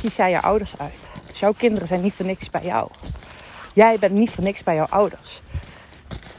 kies 0.00 0.16
jij 0.16 0.30
je 0.30 0.40
ouders 0.40 0.78
uit. 0.78 1.08
Dus 1.26 1.38
jouw 1.38 1.52
kinderen 1.52 1.88
zijn 1.88 2.00
niet 2.00 2.14
voor 2.14 2.26
niks 2.26 2.50
bij 2.50 2.62
jou. 2.62 2.90
Jij 3.74 3.98
bent 3.98 4.12
niet 4.12 4.30
voor 4.30 4.44
niks 4.44 4.62
bij 4.62 4.74
jouw 4.74 4.86
ouders. 4.90 5.40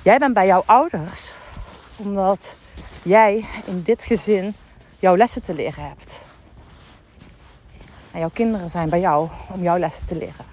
Jij 0.02 0.18
bent 0.18 0.34
bij 0.34 0.46
jouw 0.46 0.64
ouders 0.66 1.30
omdat 1.96 2.40
jij 3.04 3.44
in 3.66 3.82
dit 3.82 4.04
gezin 4.04 4.56
jouw 5.00 5.16
lessen 5.16 5.44
te 5.44 5.54
leren 5.54 5.88
hebt. 5.88 6.22
En 8.12 8.20
jouw 8.20 8.30
kinderen 8.34 8.70
zijn 8.70 8.90
bij 8.90 9.00
jou 9.00 9.30
om 9.48 9.64
jouw 9.64 9.78
lessen 9.78 10.06
te 10.06 10.16
leren. 10.16 10.46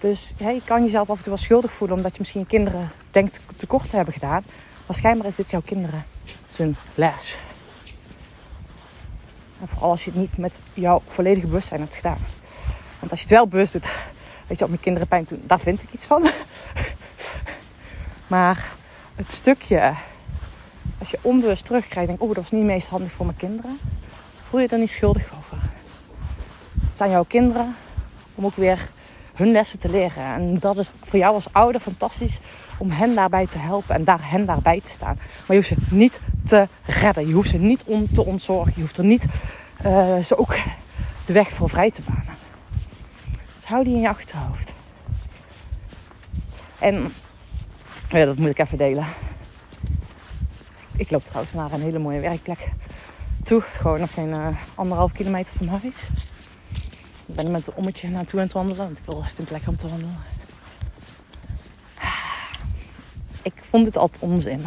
Dus 0.00 0.34
ja, 0.36 0.48
je 0.48 0.62
kan 0.64 0.84
jezelf 0.84 1.10
af 1.10 1.16
en 1.16 1.22
toe 1.22 1.32
wel 1.32 1.42
schuldig 1.42 1.72
voelen 1.72 1.96
omdat 1.96 2.12
je 2.12 2.18
misschien 2.18 2.46
kinderen 2.46 2.90
denkt 3.10 3.40
tekort 3.56 3.90
te 3.90 3.96
hebben 3.96 4.14
gedaan. 4.14 4.44
Maar 4.86 5.26
is 5.26 5.36
dit 5.36 5.50
jouw 5.50 5.62
kinderen 5.64 6.04
zijn 6.48 6.76
les. 6.94 7.36
En 9.60 9.68
vooral 9.68 9.90
als 9.90 10.04
je 10.04 10.10
het 10.10 10.18
niet 10.18 10.38
met 10.38 10.58
jouw 10.74 11.02
volledige 11.08 11.46
bewustzijn 11.46 11.80
hebt 11.80 11.96
gedaan. 11.96 12.18
Want 12.98 13.10
als 13.10 13.20
je 13.20 13.26
het 13.26 13.34
wel 13.34 13.48
bewust 13.48 13.72
doet, 13.72 13.88
weet 14.46 14.58
je, 14.58 14.64
op 14.64 14.70
mijn 14.70 14.82
kinderen 14.82 15.08
pijn 15.08 15.24
doen, 15.28 15.42
daar 15.46 15.60
vind 15.60 15.82
ik 15.82 15.92
iets 15.92 16.06
van. 16.06 16.30
maar 18.26 18.68
het 19.14 19.32
stukje, 19.32 19.92
als 20.98 21.10
je 21.10 21.18
onbewust 21.22 21.64
terugkrijgt, 21.64 22.08
denk 22.08 22.22
oh, 22.22 22.28
dat 22.28 22.42
was 22.42 22.50
niet 22.50 22.64
meest 22.64 22.86
handig 22.86 23.10
voor 23.10 23.26
mijn 23.26 23.38
kinderen. 23.38 23.78
Voel 24.48 24.60
je 24.60 24.68
er 24.68 24.78
niet 24.78 24.90
schuldig 24.90 25.28
over. 25.38 25.58
Het 26.88 26.96
zijn 26.96 27.10
jouw 27.10 27.24
kinderen 27.24 27.74
om 28.34 28.44
ook 28.44 28.56
weer 28.56 28.90
hun 29.34 29.52
lessen 29.52 29.78
te 29.78 29.88
leren. 29.88 30.24
En 30.24 30.58
dat 30.58 30.76
is 30.76 30.90
voor 31.04 31.18
jou 31.18 31.34
als 31.34 31.52
ouder 31.52 31.80
fantastisch 31.80 32.38
om 32.78 32.90
hen 32.90 33.14
daarbij 33.14 33.46
te 33.46 33.58
helpen 33.58 33.94
en 33.94 34.04
daar, 34.04 34.30
hen 34.30 34.46
daarbij 34.46 34.80
te 34.80 34.90
staan. 34.90 35.16
Maar 35.16 35.56
je 35.56 35.62
hoeft 35.62 35.68
ze 35.68 35.94
niet 35.94 36.20
te 36.46 36.68
redden. 36.82 37.28
Je 37.28 37.34
hoeft 37.34 37.50
ze 37.50 37.58
niet 37.58 37.82
om 37.84 38.12
te 38.12 38.24
ontzorgen. 38.24 38.72
Je 38.74 38.80
hoeft 38.80 38.96
er 38.96 39.04
niet 39.04 39.26
uh, 39.86 40.18
ze 40.18 40.38
ook 40.38 40.56
de 41.26 41.32
weg 41.32 41.48
voor 41.48 41.68
vrij 41.68 41.90
te 41.90 42.02
banen. 42.02 42.36
Dus 43.56 43.64
hou 43.64 43.84
die 43.84 43.94
in 43.94 44.00
je 44.00 44.08
achterhoofd. 44.08 44.72
En 46.78 47.12
ja, 48.10 48.24
dat 48.24 48.36
moet 48.36 48.50
ik 48.50 48.58
even 48.58 48.78
delen. 48.78 49.06
Ik 50.98 51.10
loop 51.10 51.24
trouwens 51.24 51.54
naar 51.54 51.72
een 51.72 51.80
hele 51.80 51.98
mooie 51.98 52.20
werkplek 52.20 52.68
toe. 53.42 53.60
Gewoon 53.60 54.00
nog 54.00 54.12
geen 54.12 54.28
uh, 54.28 54.48
anderhalf 54.74 55.12
kilometer 55.12 55.54
van 55.56 55.68
huis. 55.68 55.96
Ik 57.26 57.34
ben 57.34 57.44
er 57.44 57.50
met 57.50 57.66
een 57.66 57.74
ommetje 57.74 58.08
naartoe 58.08 58.38
aan 58.40 58.44
het 58.44 58.54
wandelen. 58.54 58.84
Want 58.84 58.98
ik 58.98 59.04
wil, 59.04 59.22
vind 59.22 59.38
het 59.38 59.50
lekker 59.50 59.68
om 59.68 59.76
te 59.76 59.88
wandelen. 59.88 60.16
Ik 63.42 63.52
vond 63.60 63.84
dit 63.84 63.96
altijd 63.96 64.22
onzin. 64.22 64.60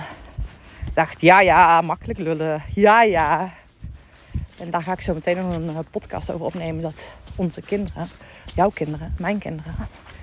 Ik 0.85 0.93
dacht, 0.93 1.21
ja, 1.21 1.41
ja, 1.41 1.81
makkelijk 1.81 2.19
lullen. 2.19 2.63
Ja, 2.73 3.01
ja. 3.03 3.53
En 4.57 4.69
daar 4.69 4.83
ga 4.83 4.91
ik 4.91 5.01
zo 5.01 5.13
meteen 5.13 5.37
nog 5.37 5.55
een 5.55 5.69
eh, 5.69 5.79
podcast 5.89 6.31
over 6.31 6.45
opnemen. 6.45 6.81
Dat 6.81 7.07
onze 7.35 7.61
kinderen, 7.61 8.09
jouw 8.55 8.69
kinderen, 8.69 9.15
mijn 9.17 9.37
kinderen, 9.37 9.73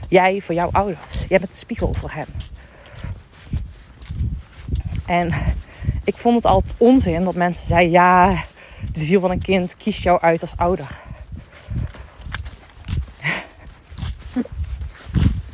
jij 0.09 0.41
voor 0.41 0.55
jouw 0.55 0.69
ouders. 0.73 1.27
Jij 1.29 1.39
bent 1.39 1.51
de 1.51 1.57
spiegel 1.57 1.95
voor 1.95 2.11
hen. 2.11 2.27
En 5.07 5.33
ik 6.09 6.17
vond 6.17 6.37
het 6.37 6.47
altijd 6.47 6.75
onzin 6.77 7.25
dat 7.25 7.35
mensen 7.35 7.67
zeiden: 7.67 7.91
ja, 7.91 8.45
de 8.93 9.01
ziel 9.01 9.21
van 9.21 9.31
een 9.31 9.43
kind 9.43 9.77
kiest 9.77 10.03
jou 10.03 10.21
uit 10.21 10.41
als 10.41 10.57
ouder. 10.57 11.01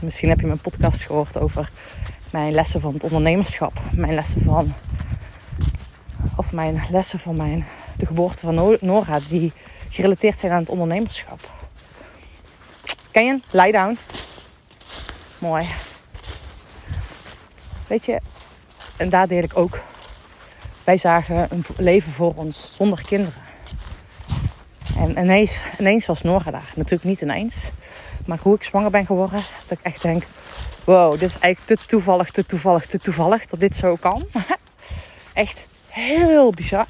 Misschien 0.01 0.29
heb 0.29 0.41
je 0.41 0.47
mijn 0.47 0.59
podcast 0.59 1.05
gehoord 1.05 1.39
over 1.39 1.71
mijn 2.31 2.53
lessen 2.53 2.81
van 2.81 2.95
het 2.95 3.05
ondernemerschap. 3.05 3.81
Mijn 3.93 4.15
lessen 4.15 4.43
van. 4.43 4.75
Of 6.37 6.53
mijn 6.53 6.83
lessen 6.91 7.19
van 7.19 7.37
mijn, 7.37 7.67
de 7.97 8.07
geboorte 8.07 8.41
van 8.41 8.79
Nora, 8.81 9.19
die 9.29 9.53
gerelateerd 9.89 10.39
zijn 10.39 10.53
aan 10.53 10.61
het 10.61 10.69
ondernemerschap. 10.69 11.41
Ken 13.11 13.25
je? 13.25 13.41
Lie 13.51 13.73
down. 13.73 13.99
Mooi. 15.39 15.67
Weet 17.87 18.07
je, 18.07 18.21
en 18.97 19.09
daar 19.09 19.29
deel 19.29 19.43
ik 19.43 19.57
ook. 19.57 19.81
Wij 20.85 20.97
zagen 20.97 21.47
een 21.51 21.65
leven 21.77 22.13
voor 22.13 22.33
ons 22.35 22.75
zonder 22.75 23.03
kinderen. 23.07 23.43
En 24.99 25.19
ineens, 25.19 25.61
ineens 25.79 26.07
was 26.07 26.23
Nora 26.23 26.51
daar. 26.51 26.73
Natuurlijk 26.75 27.05
niet 27.05 27.21
ineens. 27.21 27.71
Maar 28.27 28.39
hoe 28.43 28.55
ik 28.55 28.65
zwanger 28.65 28.91
ben 28.91 29.07
geworden, 29.07 29.41
dat 29.67 29.79
ik 29.79 29.85
echt 29.85 30.03
denk... 30.03 30.23
Wow, 30.85 31.13
dit 31.13 31.29
is 31.29 31.39
eigenlijk 31.39 31.81
te 31.81 31.87
toevallig, 31.87 32.31
te 32.31 32.47
toevallig, 32.47 32.87
te 32.87 32.99
toevallig 32.99 33.47
dat 33.47 33.61
dit 33.61 33.77
zo 33.77 33.97
kan. 33.97 34.23
echt 35.33 35.67
heel 35.89 36.51
bizar. 36.51 36.87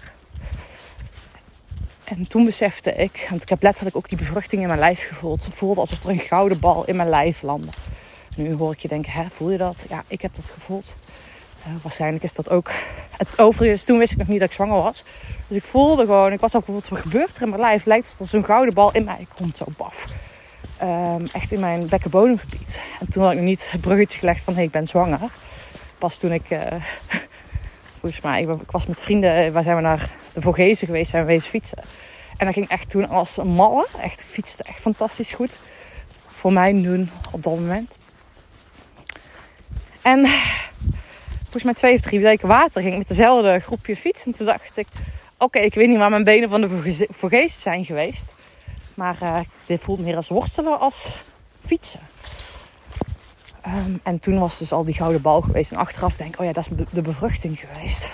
En 2.05 2.29
toen 2.29 2.45
besefte 2.45 2.93
ik, 2.93 3.27
want 3.31 3.43
ik 3.43 3.49
heb 3.49 3.63
letterlijk 3.63 3.97
ook 3.97 4.09
die 4.09 4.19
bevruchting 4.19 4.63
in 4.63 4.69
mijn 4.69 4.81
lijf 4.81 5.07
gevoeld. 5.09 5.45
Het 5.45 5.55
voelde 5.55 5.81
alsof 5.81 6.05
er 6.05 6.11
een 6.11 6.19
gouden 6.19 6.61
bal 6.61 6.87
in 6.87 6.97
mijn 6.97 7.09
lijf 7.09 7.43
landde. 7.43 7.73
Nu 8.37 8.55
hoor 8.55 8.73
ik 8.73 8.79
je 8.79 8.89
denken, 8.89 9.13
hè, 9.13 9.25
voel 9.31 9.51
je 9.51 9.59
dat? 9.59 9.85
Ja, 9.89 10.05
ik 10.07 10.21
heb 10.21 10.37
dat 10.37 10.51
gevoeld. 10.55 10.97
Uh, 11.67 11.73
waarschijnlijk 11.83 12.25
is 12.25 12.35
dat 12.35 12.51
ook. 12.51 12.71
Het 13.17 13.39
overigens, 13.39 13.85
toen 13.85 13.99
wist 13.99 14.13
ik 14.13 14.19
nog 14.19 14.29
niet 14.29 14.39
dat 14.39 14.49
ik 14.49 14.55
zwanger 14.55 14.83
was. 14.83 15.05
Dus 15.47 15.57
ik 15.57 15.65
voelde 15.65 16.05
gewoon, 16.05 16.33
ik 16.33 16.41
was 16.41 16.57
ook 16.57 16.65
bijvoorbeeld, 16.65 17.03
wat 17.03 17.13
gebeurt 17.13 17.37
er 17.37 17.43
in 17.43 17.49
mijn 17.49 17.61
lijf? 17.61 17.85
Lijkt 17.85 18.11
het 18.11 18.21
als 18.21 18.33
een 18.33 18.45
gouden 18.45 18.75
bal 18.75 18.93
in 18.93 19.05
mij 19.05 19.27
komt 19.37 19.57
zo 19.57 19.65
baf. 19.77 20.05
Um, 20.83 21.25
echt 21.33 21.53
in 21.53 21.61
mijn 21.61 21.87
bekkenbodemgebied. 21.89 22.81
En 23.01 23.09
toen 23.09 23.23
had 23.23 23.33
ik 23.33 23.39
nog 23.39 23.47
niet 23.47 23.71
het 23.71 23.81
bruggetje 23.81 24.19
gelegd 24.19 24.43
van, 24.43 24.53
hé, 24.53 24.59
hey, 24.59 24.67
ik 24.67 24.73
ben 24.73 24.87
zwanger. 24.87 25.21
Pas 25.99 26.19
toen 26.19 26.33
ik, 26.33 26.51
uh, 26.51 26.61
volgens 28.01 28.21
mij, 28.21 28.43
ik, 28.43 28.71
was 28.71 28.87
met 28.87 29.01
vrienden, 29.01 29.53
waar 29.53 29.63
zijn 29.63 29.77
we 29.77 29.83
naar 29.83 30.11
de 30.33 30.41
Vogezen 30.41 30.87
geweest, 30.87 31.11
zijn 31.11 31.27
we 31.27 31.33
wezen 31.33 31.51
fietsen. 31.51 31.83
En 32.37 32.47
dat 32.47 32.55
ging 32.55 32.69
echt 32.69 32.91
toen 32.91 33.09
als 33.09 33.37
een 33.37 33.49
malle. 33.49 33.87
Echt, 34.01 34.25
fietste 34.25 34.63
echt 34.63 34.81
fantastisch 34.81 35.33
goed. 35.33 35.59
Voor 36.27 36.53
mij 36.53 36.83
doen 36.83 37.11
op 37.31 37.43
dat 37.43 37.55
moment. 37.55 37.99
En 40.03 40.27
volgens 41.55 41.73
mij 41.73 41.91
twee 41.91 41.95
of 41.95 42.11
drie 42.11 42.21
weken 42.21 42.49
later 42.49 42.81
ging 42.81 42.93
ik 42.93 42.99
met 42.99 43.09
dezelfde 43.09 43.59
groepje 43.59 43.97
fietsen. 43.97 44.33
En 44.33 44.39
toen 44.39 44.47
dacht 44.47 44.77
ik, 44.77 44.87
oké, 45.39 45.59
ik 45.59 45.75
weet 45.75 45.89
niet 45.89 45.99
waar 45.99 46.11
mijn 46.11 46.25
benen 46.25 46.49
van 46.49 46.61
de 46.61 47.07
Vogezen 47.11 47.61
zijn 47.61 47.85
geweest. 47.85 48.35
Maar 48.95 49.19
uh, 49.23 49.39
dit 49.67 49.81
voelt 49.81 49.99
meer 49.99 50.17
als 50.17 50.29
worstelen 50.29 50.81
als 50.81 51.15
fietsen. 51.67 52.01
Um, 53.67 54.01
en 54.03 54.19
toen 54.19 54.39
was 54.39 54.59
dus 54.59 54.73
al 54.73 54.85
die 54.85 54.95
gouden 54.95 55.23
bal 55.23 55.41
geweest. 55.41 55.73
En 55.73 55.79
achteraf 55.79 56.17
denk 56.17 56.35
ik, 56.35 56.41
oh 56.41 56.47
ja, 56.47 56.53
dat 56.53 56.69
is 56.71 56.87
de 56.91 57.03
bevruchting 57.03 57.59
geweest. 57.59 58.09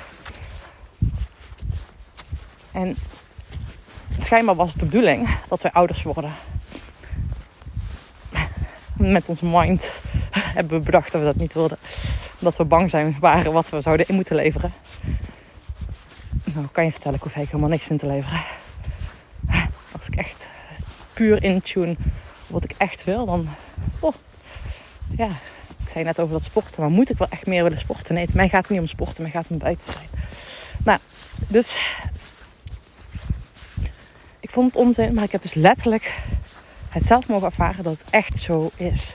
En 2.72 2.96
schijnbaar 4.18 4.54
was 4.54 4.70
het 4.70 4.78
de 4.78 4.84
bedoeling 4.84 5.28
dat 5.48 5.62
wij 5.62 5.72
ouders 5.72 6.02
worden. 6.02 6.32
Met 8.96 9.28
ons 9.28 9.40
mind 9.40 9.92
hebben 10.56 10.78
we 10.78 10.84
bedacht 10.84 11.12
dat 11.12 11.20
we 11.20 11.26
dat 11.26 11.36
niet 11.36 11.54
wilden. 11.54 11.78
Dat 12.40 12.56
we 12.56 12.64
bang 12.64 12.90
zijn 12.90 13.16
waren 13.20 13.52
wat 13.52 13.70
we 13.70 13.80
zouden 13.80 14.08
in 14.08 14.14
moeten 14.14 14.36
leveren. 14.36 14.72
Nou, 16.44 16.66
kan 16.72 16.84
je 16.84 16.90
vertellen, 16.90 17.16
ik 17.16 17.22
hoef 17.22 17.34
eigenlijk 17.34 17.64
helemaal 17.64 17.70
niks 17.70 17.90
in 17.90 17.96
te 17.96 18.06
leveren. 18.06 18.40
Als 19.92 20.06
ik 20.06 20.16
echt 20.16 20.48
puur 21.12 21.42
in 21.42 21.60
tune 21.62 21.96
wat 22.46 22.64
ik 22.64 22.74
echt 22.76 23.04
wil, 23.04 23.26
dan. 23.26 23.48
Oh, 23.98 24.14
ja, 25.16 25.28
ik 25.82 25.88
zei 25.88 26.04
net 26.04 26.20
over 26.20 26.32
dat 26.32 26.44
sporten, 26.44 26.80
maar 26.80 26.90
moet 26.90 27.10
ik 27.10 27.18
wel 27.18 27.28
echt 27.30 27.46
meer 27.46 27.62
willen 27.62 27.78
sporten? 27.78 28.14
Nee, 28.14 28.26
mij 28.32 28.48
gaat 28.48 28.62
het 28.62 28.70
niet 28.70 28.80
om 28.80 28.86
sporten, 28.86 29.22
mij 29.22 29.30
gaat 29.30 29.42
het 29.42 29.52
om 29.52 29.58
buiten 29.58 29.92
zijn. 29.92 30.08
Nou, 30.84 30.98
dus 31.36 31.78
ik 34.40 34.50
vond 34.50 34.74
het 34.74 34.82
onzin, 34.82 35.14
maar 35.14 35.24
ik 35.24 35.32
heb 35.32 35.42
dus 35.42 35.54
letterlijk 35.54 36.18
het 36.90 37.06
zelf 37.06 37.26
mogen 37.26 37.46
ervaren 37.46 37.84
dat 37.84 37.98
het 37.98 38.10
echt 38.10 38.38
zo 38.38 38.70
is. 38.76 39.14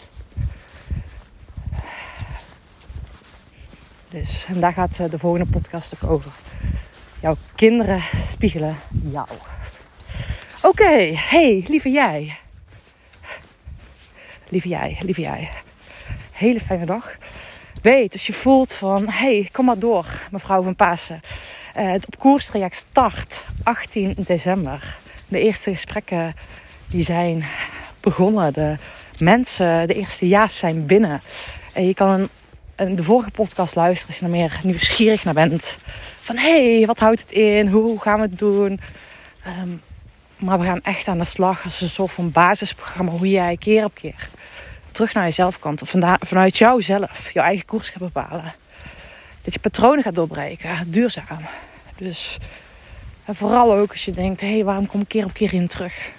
Dus, 4.19 4.45
en 4.45 4.60
daar 4.60 4.73
gaat 4.73 4.99
eh, 4.99 5.10
de 5.10 5.19
volgende 5.19 5.51
podcast 5.51 5.95
ook 5.95 6.10
over. 6.10 6.32
Jouw 7.21 7.36
kinderen 7.56 8.01
spiegelen 8.21 8.75
jou. 9.12 9.28
Oké, 10.62 11.13
hey, 11.15 11.65
lieve 11.67 11.89
jij. 11.89 12.38
Lieve 14.49 14.67
jij, 14.67 14.97
lieve 15.01 15.21
jij. 15.21 15.49
Hele 16.32 16.60
fijne 16.60 16.86
dag. 16.86 17.17
Weet, 17.82 18.13
als 18.13 18.28
je 18.28 18.34
voelt 18.34 18.73
van, 18.73 19.10
hey, 19.10 19.49
kom 19.51 19.65
maar 19.65 19.80
door, 19.80 20.06
mevrouw 20.32 20.63
van 20.63 20.75
Pasen. 20.75 21.21
Uh, 21.78 21.91
het 21.91 22.06
op 22.06 22.19
koerstraject 22.19 22.75
start 22.75 23.45
18 23.63 24.15
december. 24.17 24.97
De 25.28 25.39
eerste 25.39 25.71
gesprekken 25.71 26.34
die 26.88 27.04
zijn 27.04 27.45
begonnen. 27.99 28.54
De 28.54 28.75
mensen, 29.17 29.88
de 29.88 29.93
eerste 29.93 30.28
ja's 30.28 30.58
zijn 30.58 30.86
binnen. 30.86 31.21
En 31.73 31.88
je 31.88 31.93
kan 31.93 32.10
een, 32.10 32.30
de 32.76 33.04
vorige 33.04 33.32
podcast 33.32 33.76
luisteren 33.76 34.08
als 34.08 34.20
je 34.20 34.26
er 34.26 34.32
meer 34.32 34.60
nieuwsgierig 34.64 35.24
naar 35.24 35.34
bent. 35.34 35.78
Van 36.20 36.38
hé, 36.38 36.78
hey, 36.78 36.86
wat 36.86 37.00
houdt 37.00 37.20
het 37.20 37.32
in? 37.32 37.68
Hoe 37.68 38.00
gaan 38.00 38.16
we 38.16 38.22
het 38.22 38.40
doen? 38.40 38.80
Um, 39.62 39.82
maar 40.38 40.60
we 40.60 40.66
gaan 40.66 40.82
echt 40.84 41.08
aan 41.08 41.18
de 41.18 41.24
slag 41.24 41.64
als 41.64 41.82
een 41.82 41.90
soort 41.90 42.12
van 42.12 42.32
basisprogramma. 42.32 43.12
Hoe 43.12 43.30
jij 43.30 43.58
keer 43.58 43.84
op 43.84 43.94
keer 43.94 44.30
terug 44.92 45.14
naar 45.14 45.24
jezelf 45.24 45.60
kan. 45.60 45.80
Vanuit 46.20 46.58
jouzelf, 46.58 47.32
jouw 47.32 47.44
eigen 47.44 47.66
koers 47.66 47.90
gaat 47.90 48.02
bepalen. 48.02 48.54
Dat 49.42 49.54
je 49.54 49.60
patronen 49.60 50.04
gaat 50.04 50.16
doorbreken. 50.16 50.92
Duurzaam. 50.92 51.46
Dus 51.98 52.38
en 53.26 53.36
vooral 53.36 53.74
ook 53.74 53.92
als 53.92 54.06
je 54.06 54.12
denkt, 54.12 54.42
hé, 54.42 54.52
hey, 54.52 54.64
waarom 54.64 54.88
kom 54.88 55.02
ik 55.02 55.08
keer 55.08 55.26
op 55.26 55.34
keer 55.34 55.54
in 55.54 55.68
terug? 55.68 56.12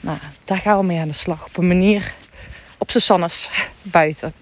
Nou, 0.00 0.18
daar 0.44 0.58
gaan 0.58 0.78
we 0.78 0.84
mee 0.84 1.00
aan 1.00 1.08
de 1.08 1.14
slag. 1.14 1.44
Op 1.44 1.56
een 1.56 1.66
manier, 1.66 2.14
op 2.78 2.90
z'n 2.90 2.98
sannes, 2.98 3.50
buiten, 3.82 4.32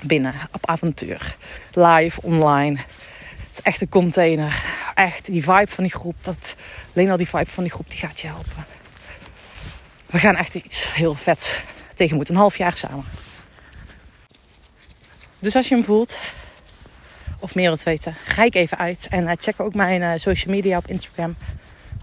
binnen, 0.00 0.34
op 0.52 0.66
avontuur. 0.66 1.36
Live, 1.72 2.22
online. 2.22 2.76
Het 2.76 3.52
is 3.52 3.62
echt 3.62 3.80
een 3.80 3.88
container. 3.88 4.64
Echt, 4.94 5.26
die 5.26 5.42
vibe 5.42 5.70
van 5.70 5.84
die 5.84 5.92
groep, 5.92 6.16
dat, 6.20 6.54
alleen 6.94 7.10
al 7.10 7.16
die 7.16 7.28
vibe 7.28 7.50
van 7.50 7.62
die 7.62 7.72
groep, 7.72 7.90
die 7.90 7.98
gaat 7.98 8.20
je 8.20 8.26
helpen. 8.26 8.66
We 10.06 10.18
gaan 10.18 10.36
echt 10.36 10.54
iets 10.54 10.94
heel 10.94 11.14
vets 11.14 11.62
tegen 11.94 12.16
moeten. 12.16 12.34
Een 12.34 12.40
half 12.40 12.56
jaar 12.56 12.76
samen. 12.76 13.04
Dus 15.38 15.56
als 15.56 15.68
je 15.68 15.74
hem 15.74 15.84
voelt, 15.84 16.18
of 17.38 17.54
meer 17.54 17.66
wilt 17.66 17.82
weten, 17.82 18.14
ik 18.42 18.54
even 18.54 18.78
uit. 18.78 19.06
En 19.10 19.24
uh, 19.24 19.32
check 19.38 19.60
ook 19.60 19.74
mijn 19.74 20.02
uh, 20.02 20.12
social 20.16 20.54
media 20.54 20.78
op 20.78 20.86
Instagram. 20.86 21.36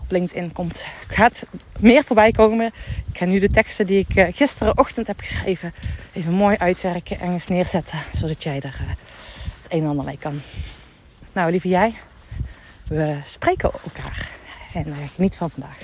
Op 0.05 0.11
LinkedIn 0.11 0.51
komt, 0.51 0.83
gaat 1.07 1.43
meer 1.79 2.03
voorbij 2.03 2.31
komen. 2.31 2.73
Ik 3.11 3.17
ga 3.17 3.25
nu 3.25 3.39
de 3.39 3.49
teksten 3.49 3.85
die 3.85 3.99
ik 3.99 4.15
uh, 4.15 4.27
gisterenochtend 4.33 5.07
heb 5.07 5.19
geschreven 5.19 5.73
even 6.13 6.33
mooi 6.33 6.57
uitwerken 6.57 7.19
en 7.19 7.31
eens 7.31 7.47
neerzetten. 7.47 7.99
Zodat 8.13 8.43
jij 8.43 8.55
er 8.61 8.79
het 8.81 9.71
een 9.71 9.81
en 9.81 9.87
ander 9.87 10.05
mee 10.05 10.17
kan. 10.17 10.41
Nou, 11.33 11.51
lieve 11.51 11.67
jij, 11.67 11.93
we 12.87 13.19
spreken 13.23 13.71
elkaar. 13.71 14.29
En 14.73 14.93
geniet 15.15 15.35
van 15.35 15.49
vandaag. 15.49 15.77